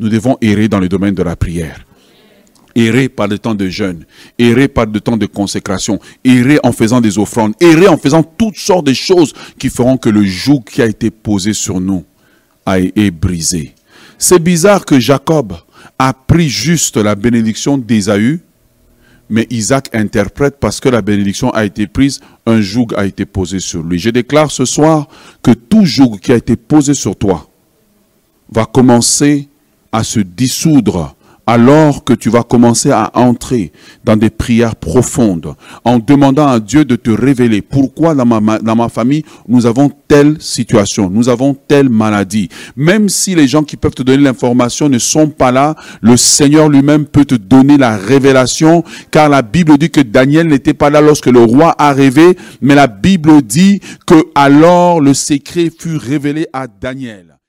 [0.00, 1.83] nous devons errer dans le domaine de la prière
[2.74, 4.04] errer par le temps de jeûne,
[4.38, 8.56] errer par le temps de consécration, errer en faisant des offrandes, errer en faisant toutes
[8.56, 12.04] sortes de choses qui feront que le joug qui a été posé sur nous
[12.66, 13.74] a été brisé.
[14.18, 15.54] C'est bizarre que Jacob
[15.98, 18.40] a pris juste la bénédiction d'Ésaü,
[19.30, 23.58] mais Isaac interprète parce que la bénédiction a été prise, un joug a été posé
[23.58, 23.98] sur lui.
[23.98, 25.08] Je déclare ce soir
[25.42, 27.48] que tout joug qui a été posé sur toi
[28.50, 29.48] va commencer
[29.92, 31.16] à se dissoudre
[31.46, 33.72] alors que tu vas commencer à entrer
[34.04, 38.88] dans des prières profondes, en demandant à Dieu de te révéler pourquoi dans ma, ma
[38.88, 42.48] famille, nous avons telle situation, nous avons telle maladie.
[42.76, 46.68] Même si les gens qui peuvent te donner l'information ne sont pas là, le Seigneur
[46.68, 51.00] lui-même peut te donner la révélation, car la Bible dit que Daniel n'était pas là
[51.00, 56.46] lorsque le roi a rêvé, mais la Bible dit que alors le secret fut révélé
[56.52, 57.33] à Daniel.